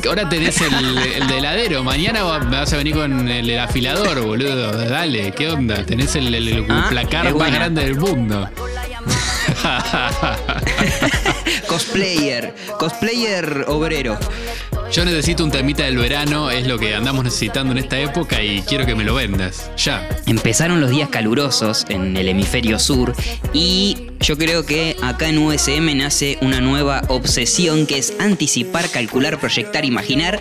Ahora 0.07 0.29
tenés 0.29 0.61
el, 0.61 0.99
el 0.99 1.27
de 1.29 1.39
heladero. 1.39 1.83
Mañana 1.85 2.23
vas 2.23 2.73
a 2.73 2.77
venir 2.77 2.95
con 2.95 3.29
el, 3.29 3.49
el 3.49 3.59
afilador, 3.59 4.21
boludo. 4.21 4.73
Dale, 4.73 5.33
¿qué 5.33 5.51
onda? 5.51 5.85
Tenés 5.85 6.15
el, 6.17 6.35
el- 6.35 6.67
Ah, 6.69 6.87
placar 6.91 7.35
más 7.35 7.53
grande 7.53 7.83
del 7.85 7.97
mundo. 7.97 8.49
cosplayer, 11.67 12.55
cosplayer 12.79 13.65
obrero. 13.69 14.19
Yo 14.93 15.05
necesito 15.05 15.45
un 15.45 15.53
temita 15.53 15.85
del 15.85 15.99
verano, 15.99 16.51
es 16.51 16.67
lo 16.67 16.77
que 16.77 16.97
andamos 16.97 17.23
necesitando 17.23 17.71
en 17.71 17.79
esta 17.79 18.01
época 18.01 18.43
y 18.43 18.63
quiero 18.63 18.85
que 18.87 18.97
me 18.97 19.05
lo 19.05 19.15
vendas. 19.15 19.71
Ya. 19.77 20.09
Empezaron 20.27 20.81
los 20.81 20.91
días 20.91 21.09
calurosos 21.09 21.87
en 21.89 22.17
el 22.17 22.29
hemisferio 22.29 22.81
sur 22.81 23.15
y 23.53 24.09
yo 24.19 24.37
creo 24.37 24.67
que 24.67 24.97
acá 25.01 25.29
en 25.29 25.39
USM 25.39 25.97
nace 25.97 26.39
una 26.41 26.61
nueva 26.61 27.03
obsesión 27.07 27.87
que 27.87 27.99
es 27.99 28.15
anticipar, 28.19 28.91
calcular, 28.91 29.39
proyectar, 29.39 29.85
imaginar 29.85 30.41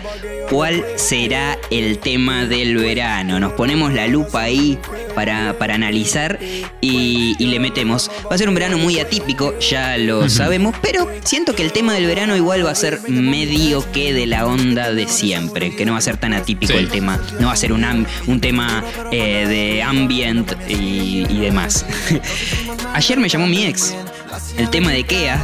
cuál 0.50 0.84
será 0.96 1.56
el 1.70 1.98
tema 1.98 2.44
del 2.44 2.76
verano. 2.76 3.38
Nos 3.38 3.52
ponemos 3.52 3.92
la 3.92 4.08
lupa 4.08 4.42
ahí 4.42 4.78
para, 5.10 5.58
para 5.58 5.74
analizar 5.74 6.38
y, 6.80 7.34
y 7.38 7.46
le 7.46 7.58
metemos. 7.60 8.10
Va 8.30 8.34
a 8.34 8.38
ser 8.38 8.48
un 8.48 8.54
verano 8.54 8.78
muy 8.78 8.98
atípico, 8.98 9.58
ya 9.58 9.96
lo 9.98 10.28
sabemos, 10.28 10.74
pero 10.82 11.08
siento 11.24 11.54
que 11.54 11.62
el 11.62 11.72
tema 11.72 11.94
del 11.94 12.06
verano 12.06 12.36
igual 12.36 12.64
va 12.64 12.70
a 12.70 12.74
ser 12.74 13.00
medio 13.08 13.84
que 13.92 14.12
de 14.12 14.26
la 14.26 14.46
onda 14.46 14.92
de 14.92 15.06
siempre, 15.08 15.74
que 15.74 15.84
no 15.84 15.92
va 15.92 15.98
a 15.98 16.02
ser 16.02 16.16
tan 16.16 16.32
atípico 16.32 16.72
Sí. 16.72 16.78
el 16.78 16.88
tema, 16.88 17.20
no 17.40 17.46
va 17.48 17.52
a 17.52 17.56
ser 17.56 17.72
un, 17.72 18.06
un 18.26 18.40
tema 18.40 18.84
eh, 19.10 19.46
de 19.48 19.82
ambient 19.82 20.52
y, 20.68 21.26
y 21.28 21.40
demás. 21.40 21.84
Ayer 22.94 23.18
me 23.18 23.28
llamó 23.28 23.46
mi 23.46 23.64
ex, 23.64 23.94
el 24.56 24.68
tema 24.70 24.90
de 24.90 25.04
Kea, 25.04 25.42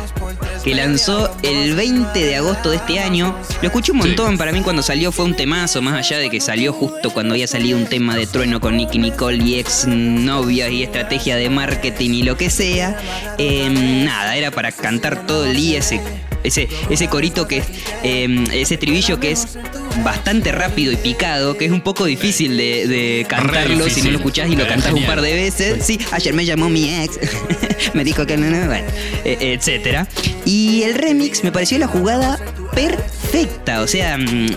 que 0.64 0.74
lanzó 0.74 1.30
el 1.42 1.74
20 1.74 2.18
de 2.24 2.36
agosto 2.36 2.70
de 2.70 2.76
este 2.76 2.98
año. 2.98 3.36
Lo 3.62 3.68
escuché 3.68 3.92
un 3.92 4.02
Sí. 4.02 4.08
montón, 4.08 4.36
para 4.38 4.52
mí 4.52 4.60
cuando 4.62 4.82
salió 4.82 5.12
fue 5.12 5.24
un 5.24 5.34
temazo, 5.36 5.80
más 5.82 5.94
allá 5.94 6.18
de 6.18 6.30
que 6.30 6.40
salió 6.40 6.72
justo 6.72 7.10
cuando 7.12 7.34
había 7.34 7.46
salido 7.46 7.78
un 7.78 7.86
tema 7.86 8.16
de 8.16 8.26
trueno 8.26 8.60
con 8.60 8.76
Nicky 8.76 8.98
Nicole 8.98 9.42
y 9.42 9.58
ex 9.58 9.86
novia 9.86 10.68
y 10.68 10.82
estrategia 10.82 11.36
de 11.36 11.50
marketing 11.50 12.10
y 12.10 12.22
lo 12.22 12.36
que 12.36 12.50
sea. 12.50 12.96
Eh, 13.38 13.68
nada, 14.04 14.36
era 14.36 14.50
para 14.50 14.72
cantar 14.72 15.26
todo 15.26 15.46
el 15.46 15.56
día 15.56 15.78
ese, 15.78 16.00
ese, 16.46 16.68
ese 16.90 17.08
corito 17.08 17.46
que 17.46 17.58
es, 17.58 17.66
eh, 18.02 18.44
ese 18.52 18.74
estribillo 18.74 19.20
que 19.20 19.32
es 19.32 19.58
bastante 20.04 20.52
rápido 20.52 20.92
y 20.92 20.96
picado, 20.96 21.56
que 21.56 21.66
es 21.66 21.72
un 21.72 21.80
poco 21.80 22.04
difícil 22.04 22.56
de, 22.56 22.86
de 22.86 23.26
cantarlo 23.28 23.88
si 23.88 24.02
no 24.02 24.10
lo 24.10 24.18
escuchás 24.18 24.48
y 24.48 24.52
lo 24.52 24.64
Pero 24.64 24.68
cantás 24.68 24.92
un 24.92 25.06
par 25.06 25.20
de 25.20 25.32
veces. 25.32 25.84
Sí, 25.84 25.98
ayer 26.12 26.34
me 26.34 26.44
llamó 26.44 26.68
mi 26.68 26.94
ex, 26.94 27.18
me 27.94 28.04
dijo 28.04 28.26
que 28.26 28.36
no, 28.36 28.50
no, 28.50 28.66
bueno, 28.66 28.86
eh, 29.24 29.54
etcétera. 29.58 30.06
Y 30.44 30.82
el 30.82 30.94
remix 30.94 31.44
me 31.44 31.52
pareció 31.52 31.78
la 31.78 31.86
jugada 31.86 32.38
perfecta, 32.74 33.80
o 33.80 33.86
sea, 33.86 34.18
mm, 34.18 34.48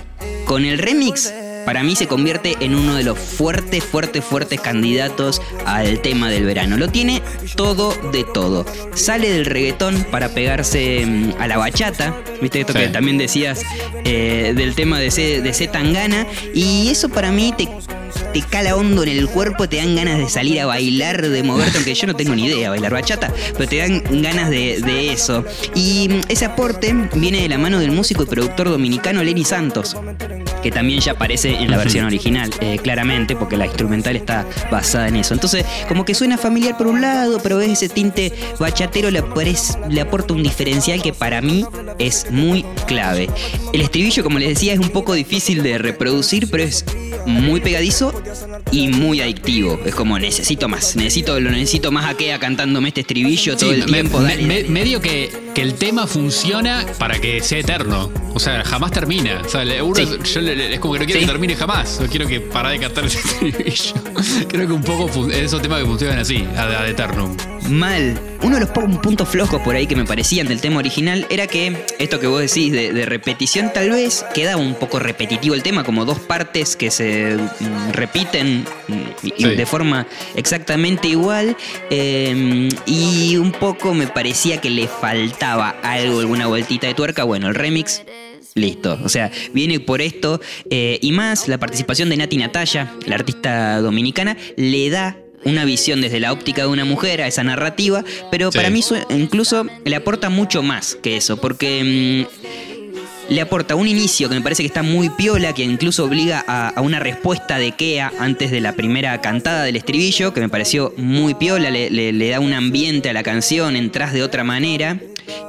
con 0.45 0.65
el 0.65 0.78
remix 0.78 1.34
para 1.65 1.84
mí 1.84 1.95
se 1.95 2.08
convierte 2.08 2.56
en 2.60 2.76
uno 2.76 2.95
de 2.95 3.04
los 3.04 3.17
fuertes, 3.17 3.84
fuertes, 3.84 4.24
fuertes 4.24 4.60
candidatos 4.60 5.41
al 5.65 6.02
tema 6.02 6.30
del 6.30 6.45
verano. 6.45 6.78
Lo 6.78 6.89
tiene 6.89 7.22
todo 7.56 7.93
de 8.12 8.24
todo. 8.24 8.65
Sale 8.95 9.30
del 9.30 9.45
reggaetón 9.45 10.06
para 10.12 10.30
pegarse 10.30 11.06
mm, 11.06 11.34
a 11.39 11.48
la 11.48 11.58
bachata, 11.58 12.15
viste 12.41 12.62
esto 12.62 12.74
Sí. 12.74 12.80
que 12.80 12.88
también 12.89 13.17
decías 13.17 13.62
eh, 14.06 14.54
del 14.56 14.76
tema 14.76 15.00
de 15.00 15.12
C, 15.12 15.41
de 15.41 15.54
C 15.54 15.67
Tangana, 15.67 16.26
y 16.54 16.89
eso 16.89 17.10
para 17.10 17.32
mí 17.32 17.54
te, 17.58 17.67
te 18.34 18.41
cala 18.41 18.76
hondo 18.76 19.04
en 19.04 19.10
el 19.10 19.28
cuerpo, 19.28 19.67
te 19.67 19.78
dan 19.78 19.95
ganas 19.95 20.17
de 20.19 20.30
salir 20.30 20.60
a 20.60 20.65
bailar, 20.65 21.28
de 21.28 21.43
moverte, 21.43 21.78
aunque 21.78 21.93
yo 21.95 22.08
no 22.08 22.15
tengo 22.15 22.36
ni 22.36 22.45
idea 22.45 22.69
bailar 22.69 22.91
bachata, 22.93 23.34
pero 23.58 23.67
te 23.67 23.78
dan 23.78 24.04
ganas 24.22 24.50
de, 24.50 24.82
de 24.82 25.12
eso. 25.12 25.43
Y 25.76 26.10
mm, 26.10 26.22
ese 26.30 26.45
aporte 26.45 26.95
viene 27.15 27.41
de 27.41 27.50
la 27.50 27.58
mano 27.58 27.80
del 27.80 27.91
músico 27.91 28.24
y 28.24 28.26
productor 28.28 28.69
dominicano 28.69 29.24
Lenny 29.24 29.43
Santos 29.43 29.95
que 30.62 30.72
también 30.72 31.00
ya 31.00 31.13
aparece 31.13 31.56
en 31.56 31.72
la 31.72 31.78
versión 31.78 32.06
original, 32.06 32.50
eh, 32.62 32.80
claramente, 32.82 33.36
porque 33.36 33.58
la 33.58 33.65
instrumental 33.65 34.15
está 34.15 34.45
basada 34.72 35.08
en 35.08 35.15
eso. 35.17 35.34
Entonces, 35.34 35.65
como 35.88 36.06
que 36.06 36.13
suena 36.13 36.38
familiar 36.38 36.78
por 36.78 36.88
un 36.88 37.02
lado, 37.02 37.39
pero 37.41 37.60
ese 37.62 37.89
tinte 37.89 38.34
bachatero 38.60 39.12
le, 39.12 39.24
le 39.89 40.02
aporta 40.02 40.34
un 40.34 40.43
diferencial 40.43 41.02
que 41.02 41.13
para 41.13 41.41
mí 41.41 41.65
es 41.98 42.28
muy 42.32 42.65
clave. 42.88 43.30
El 43.74 43.82
estribillo, 43.82 44.24
como 44.24 44.39
les 44.39 44.50
decía, 44.50 44.74
es 44.74 44.80
un 44.80 44.89
poco 44.89 45.13
difícil 45.13 45.63
de 45.63 45.78
reproducir, 45.78 46.50
pero 46.50 46.63
es 46.63 46.86
muy 47.26 47.60
pegadizo 47.60 48.13
y 48.72 48.88
muy 48.88 49.22
adictivo. 49.22 49.80
Es 49.86 49.95
como 49.95 50.17
necesito 50.19 50.67
más, 50.67 50.95
necesito, 50.95 51.39
lo 51.39 51.52
necesito 51.52 51.91
más 51.91 52.06
a 52.10 52.15
Kea 52.17 52.39
cantándome 52.39 52.89
este 52.89 53.02
estribillo 53.02 53.56
todo 53.58 53.72
Sí, 53.74 53.80
el 53.82 53.86
tiempo. 53.86 54.19
me- 54.19 54.30
dale, 54.30 54.43
me- 54.43 54.56
dale. 54.63 54.69
medio 54.69 55.02
que, 55.02 55.32
que 55.54 55.62
el 55.62 55.74
tema 55.76 56.08
funciona 56.08 56.86
para 56.98 57.19
que 57.19 57.41
sea 57.41 57.60
eterno. 57.60 58.12
O 58.34 58.39
sea, 58.39 58.63
jamás 58.63 58.91
termina. 58.91 59.41
O 59.45 59.50
sea, 59.50 59.63
uno- 59.84 59.95
Sí. 59.95 60.06
yo 60.34 60.41
es 60.50 60.80
como 60.80 60.94
que 60.94 61.00
no 61.00 61.06
quiero 61.06 61.20
Sí. 61.22 61.26
que 61.26 61.32
termine 61.32 61.56
jamás. 61.56 62.00
No 62.02 62.08
quiero 62.08 62.28
que 62.28 62.40
para 62.42 62.70
de 62.70 62.80
cantar 62.80 63.06
ese 63.06 63.20
estribillo. 63.20 63.94
Creo 64.48 64.68
que 64.68 64.74
un 64.74 64.84
poco 64.84 65.30
esos 65.32 65.62
temas 65.62 65.80
que 65.80 65.86
funcionan 65.86 66.20
así, 66.20 66.46
ad, 66.58 66.72
ad 66.74 66.90
eternum. 66.90 67.36
Mal. 67.70 68.20
Uno 68.42 68.56
de 68.56 68.62
los 68.62 68.70
puntos 68.70 69.28
flojos 69.28 69.62
por 69.62 69.76
ahí 69.76 69.86
que 69.86 69.96
me 69.96 70.06
parecían 70.06 70.48
del 70.48 70.62
tema 70.62 70.78
original 70.80 71.28
era 71.30 71.46
que 71.46 71.86
esto 72.00 72.20
que 72.20 72.28
vos 72.28 72.40
decís 72.42 72.72
de, 72.72 72.94
de 72.94 73.06
repetición 73.06 73.72
tal 73.74 73.90
vez 73.92 74.26
quedaba 74.34 74.62
un 74.62 74.76
poco 74.76 74.98
repetitivo 74.98 75.54
el 75.56 75.62
tema, 75.62 75.84
como 75.84 76.06
dos 76.06 76.20
partes 76.20 76.76
que 76.78 76.90
se 76.90 77.36
mm, 77.36 77.92
repiten 77.92 78.66
mm, 78.88 79.28
Sí. 79.38 79.44
de 79.56 79.66
forma 79.66 80.08
exactamente 80.36 81.10
igual 81.10 81.56
eh, 81.90 82.70
y 82.86 83.36
un 83.38 83.52
poco 83.52 83.94
me 83.94 84.08
parecía 84.08 84.60
que 84.62 84.70
le 84.70 84.88
faltaba 84.88 85.76
algo, 85.84 86.20
alguna 86.22 86.48
vueltita 86.48 86.88
de 86.88 86.94
tuerca. 86.94 87.24
Bueno, 87.26 87.50
el 87.50 87.56
remix 87.56 88.04
Listo, 88.60 89.00
o 89.04 89.10
sea, 89.10 89.32
viene 89.54 89.80
por 89.80 90.02
esto 90.02 90.41
eh, 90.69 91.00
y 91.02 91.12
más 91.13 91.48
la 91.48 91.58
participación 91.58 92.10
de 92.10 92.17
Nati 92.17 92.36
Natalia, 92.38 92.91
la 93.06 93.15
artista 93.15 93.80
dominicana, 93.80 94.36
le 94.58 94.89
da 94.89 95.17
una 95.45 95.63
visión 95.63 96.02
desde 96.02 96.19
la 96.19 96.34
óptica 96.34 96.63
de 96.63 96.67
una 96.67 96.84
mujer 96.84 97.22
a 97.22 97.28
esa 97.28 97.43
narrativa, 97.43 98.04
pero 98.32 98.52
Sí. 98.52 98.58
para 98.58 98.69
mí 98.69 98.82
incluso 99.12 99.65
le 99.86 99.95
aporta 99.95 100.30
mucho 100.30 100.62
más 100.62 100.95
que 101.02 101.15
eso, 101.15 101.38
porque 101.38 102.26
mm, 102.28 103.34
le 103.34 103.39
aporta 103.41 103.76
un 103.76 103.88
inicio 103.88 104.28
que 104.28 104.36
me 104.36 104.41
parece 104.41 104.63
que 104.63 104.67
está 104.67 104.84
muy 104.84 105.10
piola, 105.12 105.54
que 105.54 105.63
incluso 105.63 106.04
obliga 106.04 106.43
a, 106.48 106.69
a 106.69 106.82
una 106.82 107.00
respuesta 107.00 107.58
de 107.60 107.72
Kea 107.72 108.12
antes 108.19 108.52
de 108.52 108.60
la 108.60 108.74
primera 108.74 109.22
cantada 109.22 109.63
del 109.63 109.76
estribillo, 109.78 110.34
que 110.34 110.41
me 110.41 110.50
pareció 110.50 110.93
muy 110.98 111.34
piola, 111.36 111.69
le, 111.69 111.89
le- 111.89 112.12
le 112.12 112.30
da 112.30 112.39
un 112.41 112.54
ambiente 112.54 113.10
a 113.10 113.13
la 113.13 113.24
canción, 113.24 113.76
entras 113.78 114.12
de 114.13 114.24
otra 114.24 114.43
manera, 114.43 115.00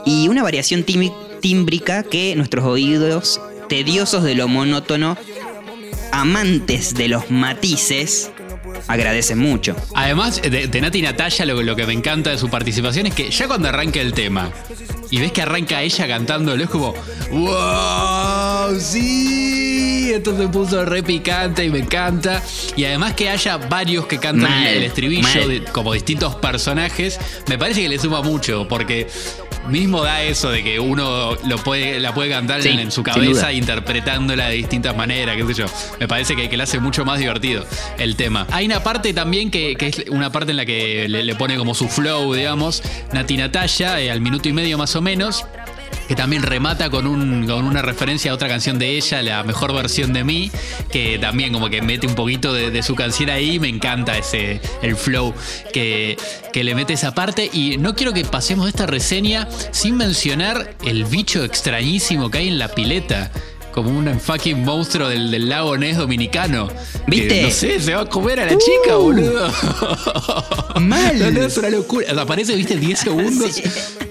y 0.06 0.28
una 0.28 0.42
variación 0.42 0.84
timi- 0.84 1.12
tímbrica 1.40 2.02
que 2.02 2.34
nuestros 2.36 2.64
oídos, 2.64 3.40
tediosos 3.68 4.22
de 4.24 4.34
lo 4.34 4.48
monótono, 4.48 5.16
amantes 6.12 6.94
de 6.94 7.08
los 7.08 7.30
matices, 7.30 8.30
agradecen 8.88 9.38
mucho. 9.38 9.76
Además, 9.94 10.40
de, 10.42 10.66
de 10.66 10.80
Nati 10.80 11.02
Natalia, 11.02 11.44
lo, 11.46 11.62
lo 11.62 11.76
que 11.76 11.86
me 11.86 11.92
encanta 11.92 12.30
de 12.30 12.38
su 12.38 12.48
participación 12.48 13.06
es 13.06 13.14
que 13.14 13.30
ya 13.30 13.46
cuando 13.46 13.68
arranca 13.68 14.00
el 14.00 14.12
tema 14.12 14.50
y 15.10 15.18
ves 15.18 15.32
que 15.32 15.42
arranca 15.42 15.82
ella 15.82 16.06
cantándolo, 16.08 16.62
es 16.64 16.70
como, 16.70 16.94
¡Wow! 17.30 18.78
¡Sí! 18.80 20.12
Esto 20.12 20.36
se 20.36 20.48
puso 20.48 20.84
re 20.84 21.02
picante 21.04 21.64
y 21.64 21.70
me 21.70 21.78
encanta. 21.78 22.42
Y 22.76 22.84
además 22.84 23.14
que 23.14 23.28
haya 23.28 23.56
varios 23.58 24.06
que 24.06 24.18
cantan 24.18 24.50
Mal, 24.50 24.66
el, 24.66 24.82
estribillo, 24.82 25.46
de- 25.48 25.62
como 25.64 25.92
distintos 25.92 26.34
personajes, 26.36 27.18
me 27.48 27.56
parece 27.58 27.82
que 27.82 27.88
le 27.88 27.98
suma 27.98 28.20
mucho, 28.20 28.66
porque 28.68 29.06
mismo 29.68 30.02
da 30.02 30.22
eso 30.22 30.50
de 30.50 30.62
que 30.64 30.80
uno 30.80 31.36
lo 31.44 31.58
puede, 31.58 32.00
la 32.00 32.12
puede 32.14 32.30
cantar 32.30 32.62
Sí, 32.62 32.70
en, 32.70 32.80
en 32.80 32.90
su 32.90 33.02
cabeza 33.02 33.52
interpretándola 33.52 34.48
de 34.48 34.54
distintas 34.56 34.96
maneras, 34.96 35.36
qué 35.36 35.46
sé 35.46 35.54
yo. 35.54 35.66
Me 35.98 36.08
parece 36.08 36.34
que, 36.36 36.48
que 36.48 36.56
le 36.56 36.62
hace 36.62 36.80
mucho 36.80 37.04
más 37.04 37.18
divertido 37.18 37.64
el 37.98 38.16
tema. 38.16 38.46
Hay 38.50 38.66
una 38.66 38.82
parte 38.82 39.12
también 39.12 39.50
que, 39.50 39.76
que 39.76 39.88
es 39.88 40.04
una 40.10 40.30
parte 40.32 40.50
en 40.52 40.56
la 40.56 40.66
que 40.66 41.08
le, 41.08 41.22
le 41.24 41.34
pone 41.34 41.56
como 41.56 41.74
su 41.74 41.88
flow, 41.88 42.32
digamos, 42.34 42.82
Nati 43.12 43.36
Natalia, 43.36 44.00
eh, 44.00 44.10
al 44.10 44.20
minuto 44.20 44.48
y 44.48 44.52
medio 44.52 44.78
más 44.78 44.96
o 44.96 45.02
menos. 45.02 45.44
Que 46.10 46.16
también 46.16 46.42
remata 46.42 46.90
con, 46.90 47.06
un, 47.06 47.46
con 47.46 47.64
una 47.64 47.82
referencia 47.82 48.32
a 48.32 48.34
otra 48.34 48.48
canción 48.48 48.80
de 48.80 48.96
ella, 48.96 49.22
la 49.22 49.44
mejor 49.44 49.72
versión 49.72 50.12
de 50.12 50.24
mí, 50.24 50.50
que 50.90 51.20
también 51.20 51.52
como 51.52 51.70
que 51.70 51.82
mete 51.82 52.08
un 52.08 52.16
poquito 52.16 52.52
de, 52.52 52.82
su 52.82 52.96
canción 52.96 53.30
ahí. 53.30 53.60
Me 53.60 53.68
encanta 53.68 54.18
ese 54.18 54.60
el 54.82 54.96
flow 54.96 55.32
que, 55.72 56.16
que 56.52 56.64
le 56.64 56.74
mete 56.74 56.94
esa 56.94 57.14
parte. 57.14 57.48
Y 57.52 57.76
no 57.78 57.94
quiero 57.94 58.12
que 58.12 58.24
pasemos 58.24 58.66
esta 58.66 58.86
reseña 58.86 59.46
sin 59.70 59.96
mencionar 59.96 60.74
el 60.84 61.04
bicho 61.04 61.44
extrañísimo 61.44 62.28
que 62.28 62.38
hay 62.38 62.48
en 62.48 62.58
la 62.58 62.66
pileta. 62.66 63.30
Como 63.82 63.98
un 63.98 64.20
fucking 64.20 64.64
monstruo 64.64 65.08
del, 65.08 65.30
del 65.30 65.48
lago 65.48 65.76
Ness 65.76 65.96
dominicano. 65.96 66.68
¿Viste? 67.06 67.28
Que, 67.28 67.42
no 67.42 67.50
sé, 67.50 67.80
se 67.80 67.94
va 67.94 68.02
a 68.02 68.06
comer 68.06 68.40
a 68.40 68.44
la 68.46 68.52
chica, 68.58 68.98
Uh. 68.98 69.02
boludo. 69.02 69.50
Mal. 70.80 71.18
No, 71.18 71.30
no, 71.30 71.42
es 71.44 71.56
una 71.56 71.70
locura. 71.70 72.06
O 72.10 72.14
sea, 72.14 72.22
aparece, 72.22 72.54
viste, 72.56 72.76
10 72.76 72.98
segundos. 72.98 73.60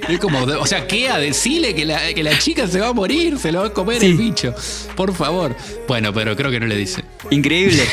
Es 0.07 0.19
como, 0.19 0.39
o 0.43 0.65
sea, 0.65 0.87
¿qué? 0.87 1.09
A 1.09 1.17
decirle 1.19 1.75
que 1.75 1.85
la, 1.85 2.13
que 2.13 2.23
la 2.23 2.37
chica 2.37 2.67
se 2.67 2.79
va 2.79 2.87
a 2.89 2.93
morir, 2.93 3.37
se 3.37 3.51
lo 3.51 3.61
va 3.61 3.67
a 3.67 3.73
comer 3.73 3.99
Sí. 3.99 4.07
el 4.07 4.17
bicho. 4.17 4.53
Por 4.95 5.13
favor. 5.13 5.55
Bueno, 5.87 6.13
pero 6.13 6.35
creo 6.35 6.49
que 6.51 6.59
no 6.59 6.65
le 6.65 6.75
dice. 6.75 7.03
Increíble. 7.31 7.83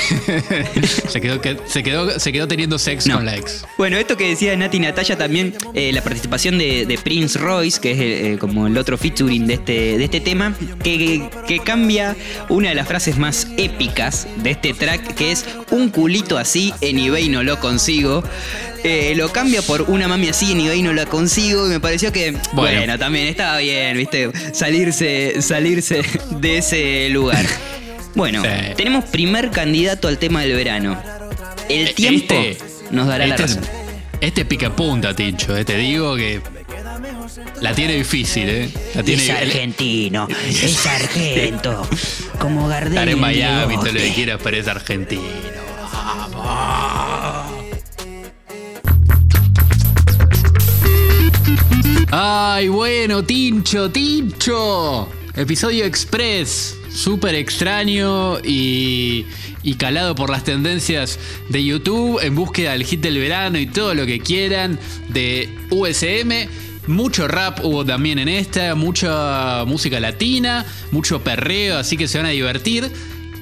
se, 1.08 1.20
quedó, 1.20 1.40
que- 1.40 1.58
se, 1.66 1.82
quedó, 1.82 2.18
se 2.18 2.32
quedó 2.32 2.48
teniendo 2.48 2.78
sexo 2.78 3.08
No. 3.10 3.16
con 3.16 3.26
la 3.26 3.36
ex. 3.36 3.64
Bueno, 3.76 3.96
esto 3.98 4.16
que 4.16 4.28
decía 4.28 4.56
Nati 4.56 4.78
Natalia 4.80 5.16
también, 5.18 5.54
eh, 5.74 5.92
la 5.92 6.02
participación 6.02 6.56
de, 6.58 6.86
de 6.86 6.98
Prince 6.98 7.38
Royce, 7.38 7.80
que 7.80 7.90
es 7.92 7.98
eh, 8.00 8.36
como 8.38 8.66
el 8.66 8.76
otro 8.78 8.96
featuring 8.96 9.46
de 9.46 9.54
este, 9.54 9.98
de 9.98 10.04
este 10.04 10.20
tema, 10.20 10.54
que, 10.82 11.28
que 11.46 11.58
cambia 11.60 12.16
una 12.48 12.70
de 12.70 12.74
las 12.74 12.88
frases 12.88 13.18
más 13.18 13.48
épicas 13.58 14.26
de 14.38 14.52
este 14.52 14.72
track, 14.72 15.14
que 15.14 15.32
es 15.32 15.44
un 15.70 15.90
culito 15.90 16.38
así 16.38 16.72
en 16.80 16.98
eBay 16.98 17.28
no 17.28 17.42
lo 17.42 17.60
consigo. 17.60 18.22
Eh, 18.84 19.14
lo 19.16 19.32
cambia 19.32 19.62
por 19.62 19.82
una 19.82 20.06
mami 20.06 20.28
así 20.28 20.52
en 20.52 20.60
eBay 20.60 20.80
no 20.80 20.92
la 20.92 21.06
consigo 21.06 21.66
y 21.66 21.70
me 21.70 21.80
pareció 21.80 22.12
que, 22.12 22.32
bueno, 22.52 22.78
Bueno. 22.78 22.98
también 22.98 23.26
estaba 23.26 23.58
bien, 23.58 23.96
viste, 23.96 24.30
salirse, 24.52 25.42
salirse 25.42 26.02
de 26.38 26.58
ese 26.58 27.08
lugar. 27.08 27.44
Bueno, 28.16 28.42
Sí. 28.42 28.48
tenemos 28.76 29.04
primer 29.04 29.50
candidato 29.50 30.08
al 30.08 30.18
tema 30.18 30.40
del 30.40 30.54
verano. 30.56 31.00
El 31.68 31.94
tiempo 31.94 32.34
Este- 32.34 32.64
nos 32.90 33.06
dará 33.06 33.26
la 33.26 33.34
este, 33.36 33.46
razón. 33.46 33.62
Este 34.20 34.44
pica 34.44 34.74
punta, 34.74 35.14
Tincho. 35.14 35.54
eh, 35.56 35.64
te 35.64 35.76
digo 35.76 36.16
que 36.16 36.40
la 37.60 37.74
tiene 37.74 37.94
difícil, 37.94 38.48
¿eh? 38.48 38.70
La 38.94 39.02
tiene, 39.02 39.22
es 39.22 39.30
argentino, 39.30 40.26
es 40.48 40.86
argento. 40.86 41.86
Como 42.38 42.66
Gardel. 42.68 42.94
Estar 42.94 43.08
en 43.10 43.18
y 43.18 43.20
Miami, 43.20 43.74
todo 43.76 43.86
lo 43.92 44.00
que 44.00 44.12
quieras, 44.14 44.40
pero 44.42 44.56
es 44.56 44.66
argentino. 44.66 45.22
Vamos. 46.34 47.52
Ay, 52.10 52.68
bueno, 52.68 53.22
Tincho, 53.24 53.90
Tincho. 53.90 55.08
Episodio 55.34 55.84
Express. 55.84 56.76
Súper 56.96 57.34
extraño 57.34 58.38
y, 58.42 59.26
y 59.62 59.74
calado 59.74 60.14
por 60.14 60.30
las 60.30 60.44
tendencias 60.44 61.18
de 61.50 61.62
YouTube 61.62 62.18
en 62.22 62.34
búsqueda 62.34 62.72
del 62.72 62.84
hit 62.84 63.00
del 63.00 63.18
verano 63.18 63.58
y 63.58 63.66
todo 63.66 63.94
lo 63.94 64.06
que 64.06 64.18
quieran 64.18 64.78
de 65.10 65.48
USM. 65.70 66.48
Mucho 66.86 67.28
rap 67.28 67.64
hubo 67.64 67.84
también 67.84 68.18
en 68.18 68.28
esta, 68.28 68.74
mucha 68.74 69.64
música 69.66 70.00
latina, 70.00 70.64
mucho 70.90 71.20
perreo, 71.22 71.78
así 71.78 71.96
que 71.96 72.08
se 72.08 72.18
van 72.18 72.28
a 72.28 72.30
divertir. 72.30 72.90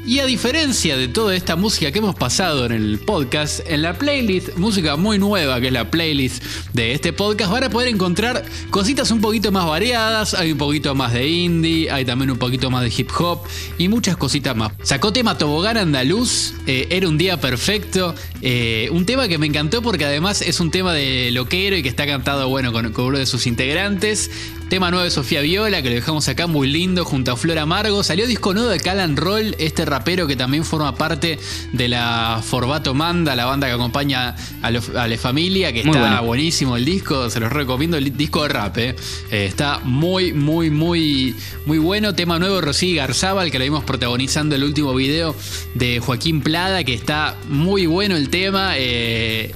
Y 0.06 0.18
a 0.18 0.26
diferencia 0.26 0.98
de 0.98 1.08
toda 1.08 1.34
esta 1.34 1.56
música 1.56 1.90
que 1.90 1.98
hemos 1.98 2.14
pasado 2.14 2.66
en 2.66 2.72
el 2.72 2.98
podcast, 2.98 3.60
en 3.66 3.80
la 3.80 3.96
playlist, 3.96 4.54
música 4.58 4.96
muy 4.96 5.18
nueva 5.18 5.62
que 5.62 5.68
es 5.68 5.72
la 5.72 5.90
playlist 5.90 6.44
de 6.74 6.92
este 6.92 7.14
podcast, 7.14 7.50
van 7.50 7.64
a 7.64 7.70
poder 7.70 7.88
encontrar 7.88 8.44
cositas 8.68 9.10
un 9.10 9.22
poquito 9.22 9.50
más 9.50 9.66
variadas. 9.66 10.34
Hay 10.34 10.52
un 10.52 10.58
poquito 10.58 10.94
más 10.94 11.14
de 11.14 11.26
indie, 11.26 11.90
hay 11.90 12.04
también 12.04 12.30
un 12.30 12.36
poquito 12.36 12.70
más 12.70 12.82
de 12.82 12.92
hip 12.94 13.10
hop 13.18 13.40
y 13.78 13.88
muchas 13.88 14.18
cositas 14.18 14.54
más. 14.54 14.72
Sacó 14.82 15.10
tema 15.10 15.38
Tobogán 15.38 15.78
Andaluz, 15.78 16.52
eh, 16.66 16.86
era 16.90 17.08
un 17.08 17.16
día 17.16 17.40
perfecto. 17.40 18.14
eh, 18.42 18.90
un 18.92 19.06
tema 19.06 19.26
que 19.26 19.38
me 19.38 19.46
encantó 19.46 19.80
porque 19.80 20.04
además 20.04 20.42
es 20.42 20.60
un 20.60 20.70
tema 20.70 20.92
de 20.92 21.30
loquero 21.30 21.78
y 21.78 21.82
que 21.82 21.88
está 21.88 22.06
cantado, 22.06 22.50
bueno, 22.50 22.74
con, 22.74 22.92
con 22.92 23.06
uno 23.06 23.16
de 23.16 23.24
sus 23.24 23.46
integrantes. 23.46 24.30
Tema 24.68 24.90
nuevo 24.90 25.04
de 25.04 25.10
Sofía 25.10 25.40
Viola, 25.40 25.82
que 25.82 25.88
lo 25.90 25.94
dejamos 25.94 26.26
acá 26.26 26.46
muy 26.48 26.66
lindo, 26.66 27.04
junto 27.04 27.30
a 27.30 27.36
Flor 27.36 27.58
Amargo. 27.58 28.02
Salió 28.02 28.26
disco 28.26 28.54
nuevo 28.54 28.70
de 28.70 28.80
Calan 28.80 29.16
Roll, 29.16 29.54
este 29.58 29.84
rapero 29.84 30.26
que 30.26 30.34
también 30.36 30.64
forma 30.64 30.96
parte 30.96 31.38
de 31.72 31.86
la 31.88 32.42
Forbato 32.44 32.92
Manda, 32.92 33.36
la 33.36 33.44
banda 33.44 33.68
que 33.68 33.74
acompaña 33.74 34.34
a, 34.62 34.70
lo- 34.72 34.80
a 34.98 35.06
La 35.06 35.16
Familia, 35.18 35.72
que 35.72 35.84
Muy 35.84 35.94
está 35.94 36.08
bueno. 36.08 36.22
buenísimo 36.26 36.76
el 36.76 36.84
disco, 36.84 37.30
se 37.30 37.38
los 37.40 37.52
recomiendo, 37.52 37.96
el 37.96 38.16
disco 38.16 38.42
de 38.42 38.48
rap, 38.48 38.76
eh. 38.78 38.96
Eh, 39.30 39.46
está 39.46 39.78
muy, 39.84 40.32
muy, 40.32 40.70
muy, 40.70 41.36
muy 41.66 41.78
bueno. 41.78 42.14
Tema 42.16 42.38
nuevo 42.40 42.56
de 42.56 42.62
Rosy 42.62 42.94
Garzábal, 42.96 43.52
que 43.52 43.58
lo 43.58 43.64
vimos 43.64 43.84
protagonizando 43.84 44.56
el 44.56 44.64
último 44.64 44.92
video 44.94 45.36
de 45.74 46.00
Joaquín 46.00 46.40
Plada, 46.40 46.82
que 46.82 46.94
está 46.94 47.36
muy 47.48 47.86
bueno 47.86 48.16
el 48.16 48.28
tema. 48.28 48.72
eh, 48.76 49.54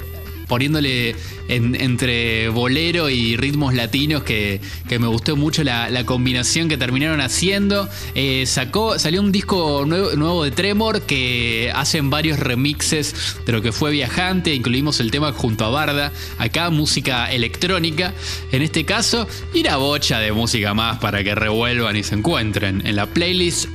poniéndole 0.48 1.14
en- 1.48 1.74
entre 1.74 2.48
bolero 2.48 3.08
y 3.10 3.36
ritmos 3.36 3.74
latinos 3.74 4.22
que, 4.22 4.60
que 4.88 4.98
me 4.98 5.06
gustó 5.06 5.36
mucho 5.36 5.62
la, 5.62 5.90
la 5.90 6.04
combinación 6.04 6.68
que 6.68 6.76
terminaron 6.76 7.20
haciendo. 7.20 7.88
Eh, 8.14 8.44
sacó, 8.46 8.98
salió 8.98 9.20
un 9.20 9.30
disco 9.32 9.84
nuevo, 9.86 10.12
nuevo 10.16 10.44
de 10.44 10.50
Tremor 10.50 11.02
que 11.02 11.70
hacen 11.74 12.10
varios 12.10 12.38
remixes 12.38 13.14
de 13.46 13.52
lo 13.52 13.62
que 13.62 13.72
fue 13.72 13.90
Viajante, 13.90 14.54
incluimos 14.54 15.00
el 15.00 15.10
tema 15.10 15.32
junto 15.32 15.64
a 15.64 15.70
Barda, 15.70 16.12
acá 16.38 16.70
música 16.70 17.30
electrónica 17.32 18.14
en 18.52 18.62
este 18.62 18.84
caso, 18.84 19.28
y 19.54 19.62
la 19.62 19.76
bocha 19.76 20.18
de 20.20 20.32
música 20.32 20.74
más 20.74 20.98
para 20.98 21.22
que 21.22 21.34
revuelvan 21.34 21.96
y 21.96 22.02
se 22.02 22.14
encuentren 22.14 22.86
en 22.86 22.96
la 22.96 23.06
playlist. 23.06 23.66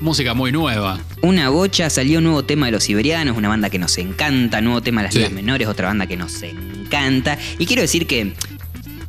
Música 0.00 0.32
muy 0.34 0.52
nueva. 0.52 1.00
Una 1.22 1.48
bocha, 1.48 1.90
salió 1.90 2.18
un 2.18 2.24
nuevo 2.24 2.44
tema 2.44 2.66
de 2.66 2.72
los 2.72 2.84
siberianos, 2.84 3.36
una 3.36 3.48
banda 3.48 3.68
que 3.68 3.78
nos 3.80 3.98
encanta, 3.98 4.60
nuevo 4.60 4.80
tema 4.80 5.00
de 5.00 5.06
las 5.06 5.14
Sí. 5.14 5.18
ligas 5.18 5.32
menores, 5.32 5.66
otra 5.66 5.88
banda 5.88 6.06
que 6.06 6.16
nos 6.16 6.40
encanta. 6.42 7.36
Y 7.58 7.66
quiero 7.66 7.82
decir 7.82 8.06
que 8.06 8.32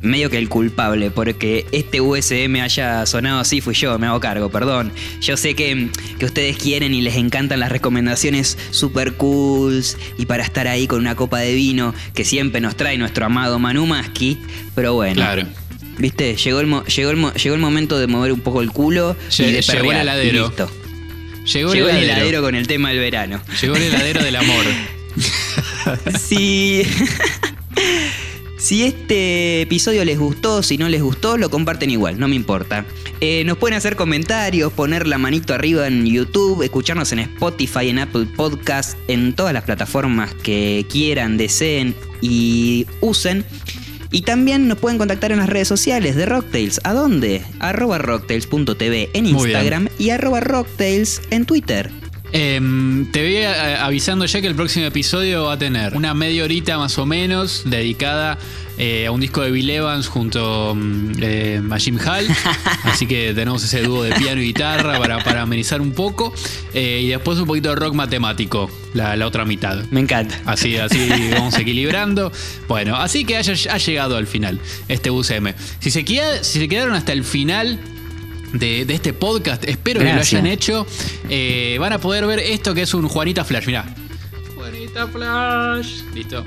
medio 0.00 0.30
que 0.30 0.38
el 0.38 0.48
culpable 0.48 1.10
porque 1.10 1.66
este 1.72 2.00
USM 2.00 2.56
haya 2.62 3.04
sonado 3.06 3.38
así 3.40 3.60
fui 3.60 3.74
yo, 3.74 3.98
me 4.00 4.06
hago 4.08 4.18
cargo, 4.18 4.48
perdón. 4.50 4.92
Yo 5.20 5.36
sé 5.36 5.54
que, 5.54 5.90
que 6.18 6.24
ustedes 6.24 6.56
quieren 6.56 6.92
y 6.94 7.02
les 7.02 7.16
encantan 7.16 7.60
las 7.60 7.70
recomendaciones 7.70 8.58
super 8.72 9.14
cools 9.16 9.96
y 10.18 10.26
para 10.26 10.42
estar 10.42 10.66
ahí 10.66 10.86
con 10.88 10.98
una 11.00 11.14
copa 11.14 11.38
de 11.38 11.54
vino 11.54 11.94
que 12.14 12.24
siempre 12.24 12.60
nos 12.60 12.76
trae 12.76 12.98
nuestro 12.98 13.26
amado 13.26 13.58
Manu 13.60 13.86
Maski, 13.86 14.38
pero 14.74 14.94
bueno. 14.94 15.14
Claro. 15.16 15.46
Viste, 15.98 16.34
llegó 16.34 16.60
el, 16.60 16.66
mo- 16.66 16.84
llegó, 16.86 17.10
el 17.10 17.16
mo- 17.18 17.32
llegó 17.34 17.54
el 17.54 17.60
momento 17.60 17.98
de 17.98 18.06
mover 18.06 18.32
un 18.32 18.40
poco 18.40 18.62
el 18.62 18.70
culo 18.72 19.16
Lle- 19.28 19.48
y 19.48 19.52
de 19.52 19.60
llegó 19.60 19.92
el 19.92 20.26
y 20.26 20.32
listo. 20.32 20.70
Llegó, 21.52 21.72
Llegó 21.72 21.88
el 21.88 21.96
el 21.96 22.04
heladero. 22.04 22.42
con 22.42 22.54
el 22.54 22.66
tema 22.66 22.90
del 22.90 22.98
verano. 22.98 23.40
Llegó 23.60 23.76
el 23.76 23.82
heladero 23.82 24.22
del 24.22 24.36
amor. 24.36 24.64
Si, 26.18 26.82
si 28.58 28.84
este 28.84 29.62
episodio 29.62 30.04
les 30.04 30.18
gustó, 30.18 30.62
si 30.62 30.76
no 30.78 30.88
les 30.88 31.02
gustó, 31.02 31.36
lo 31.38 31.50
comparten 31.50 31.90
igual, 31.90 32.18
no 32.18 32.28
me 32.28 32.36
importa. 32.36 32.84
Eh, 33.20 33.42
nos 33.44 33.58
pueden 33.58 33.76
hacer 33.76 33.96
comentarios, 33.96 34.72
poner 34.72 35.06
la 35.06 35.18
manito 35.18 35.54
arriba 35.54 35.86
en 35.86 36.06
YouTube, 36.06 36.62
escucharnos 36.62 37.10
en 37.12 37.20
Spotify, 37.20 37.88
en 37.88 37.98
Apple 37.98 38.26
Podcast, 38.36 38.96
en 39.08 39.34
todas 39.34 39.52
las 39.54 39.64
plataformas 39.64 40.34
que 40.34 40.86
quieran, 40.90 41.36
deseen 41.36 41.94
y 42.20 42.86
usen. 43.00 43.44
Y 44.12 44.22
también 44.22 44.68
nos 44.68 44.78
pueden 44.78 44.98
contactar 44.98 45.32
en 45.32 45.38
las 45.38 45.48
redes 45.48 45.68
sociales 45.68 46.16
de 46.16 46.26
Rocktails. 46.26 46.80
¿A 46.84 46.92
dónde? 46.92 47.42
Arroba 47.60 47.98
rocktails.tv 47.98 49.10
en. 49.14 49.26
Instagram 49.26 49.88
y 49.98 50.10
arroba 50.10 50.40
rocktails 50.40 51.22
en 51.30 51.46
Twitter. 51.46 51.90
Em, 52.32 53.10
te 53.10 53.22
voy 53.22 53.42
avisando 53.42 54.24
ya 54.24 54.40
que 54.40 54.46
el 54.46 54.54
próximo 54.54 54.86
episodio 54.86 55.44
va 55.44 55.54
a 55.54 55.58
tener 55.58 55.96
una 55.96 56.14
media 56.14 56.44
horita 56.44 56.78
más 56.78 56.96
o 56.98 57.06
menos 57.06 57.62
dedicada 57.66 58.38
eh, 58.82 59.06
a 59.06 59.10
un 59.12 59.20
disco 59.20 59.42
de 59.42 59.50
Bill 59.50 59.68
Evans 59.68 60.08
junto 60.08 60.74
mm, 60.74 61.12
eh, 61.20 61.62
a 61.70 61.78
Jim 61.78 61.98
Hall. 61.98 62.26
Así 62.84 63.06
que 63.06 63.32
tenemos 63.34 63.62
ese 63.62 63.82
dúo 63.82 64.02
de 64.02 64.12
piano 64.14 64.40
y 64.40 64.46
guitarra 64.46 64.98
para, 64.98 65.22
para 65.22 65.42
amenizar 65.42 65.80
un 65.82 65.92
poco. 65.92 66.32
Eh, 66.72 67.00
y 67.04 67.08
después 67.08 67.38
un 67.38 67.46
poquito 67.46 67.68
de 67.68 67.74
rock 67.76 67.92
matemático, 67.94 68.70
la, 68.94 69.16
la 69.16 69.26
otra 69.26 69.44
mitad. 69.44 69.84
Me 69.90 70.00
encanta. 70.00 70.40
Así, 70.46 70.76
así 70.78 71.08
vamos 71.32 71.58
equilibrando. 71.58 72.32
Bueno, 72.68 72.96
así 72.96 73.24
que 73.26 73.36
haya, 73.36 73.52
ha 73.72 73.76
llegado 73.78 74.16
al 74.16 74.26
final 74.26 74.58
este 74.88 75.10
UCM. 75.10 75.52
Si 75.80 75.90
se, 75.90 76.04
queda- 76.04 76.42
si 76.42 76.58
se 76.58 76.68
quedaron 76.68 76.94
hasta 76.94 77.12
el 77.12 77.22
final 77.24 77.78
de, 78.54 78.84
de 78.86 78.94
este 78.94 79.12
podcast, 79.12 79.62
espero 79.68 80.00
que 80.00 80.12
lo 80.12 80.20
hayan 80.20 80.46
hecho. 80.46 80.86
eh, 81.28 81.76
van 81.78 81.92
a 81.92 81.98
poder 81.98 82.26
ver 82.26 82.38
esto 82.38 82.72
que 82.74 82.82
es 82.82 82.94
un 82.94 83.06
Juanita 83.08 83.44
Flash. 83.44 83.66
Mirá. 83.66 83.84
Juanita 84.56 85.06
Flash. 85.06 86.00
Listo. 86.14 86.44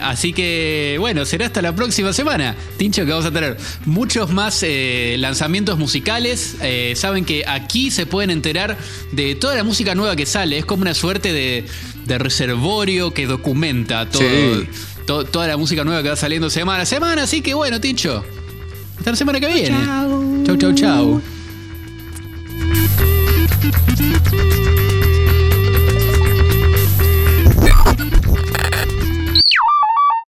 Así 0.00 0.32
que, 0.32 0.96
bueno, 0.98 1.24
será 1.24 1.46
hasta 1.46 1.62
la 1.62 1.74
próxima 1.74 2.12
semana. 2.12 2.54
Tincho, 2.76 3.04
que 3.04 3.10
vamos 3.10 3.26
a 3.26 3.30
tener 3.32 3.56
muchos 3.86 4.30
más 4.30 4.62
eh, 4.62 5.16
lanzamientos 5.18 5.78
musicales. 5.78 6.56
Eh, 6.62 6.94
saben 6.96 7.24
que 7.24 7.44
aquí 7.46 7.90
se 7.90 8.06
pueden 8.06 8.30
enterar 8.30 8.76
de 9.12 9.34
toda 9.34 9.54
la 9.54 9.64
música 9.64 9.94
nueva 9.94 10.16
que 10.16 10.26
sale. 10.26 10.58
Es 10.58 10.64
como 10.64 10.82
una 10.82 10.94
suerte 10.94 11.32
de, 11.32 11.64
de 12.06 12.18
reservorio 12.18 13.12
que 13.12 13.26
documenta 13.26 14.08
todo, 14.08 14.22
Sí. 14.22 14.68
to- 15.06 15.24
toda 15.24 15.46
la 15.46 15.56
música 15.56 15.84
nueva 15.84 16.02
que 16.02 16.08
va 16.10 16.16
saliendo 16.16 16.50
semana 16.50 16.82
a 16.82 16.86
semana. 16.86 17.22
Así 17.24 17.40
que, 17.40 17.54
bueno, 17.54 17.80
Tincho, 17.80 18.24
hasta 18.98 19.10
la 19.10 19.16
semana 19.16 19.40
que 19.40 19.48
viene. 19.48 19.76
Chau, 20.46 20.56
chau, 20.56 20.72
chau. 20.74 21.22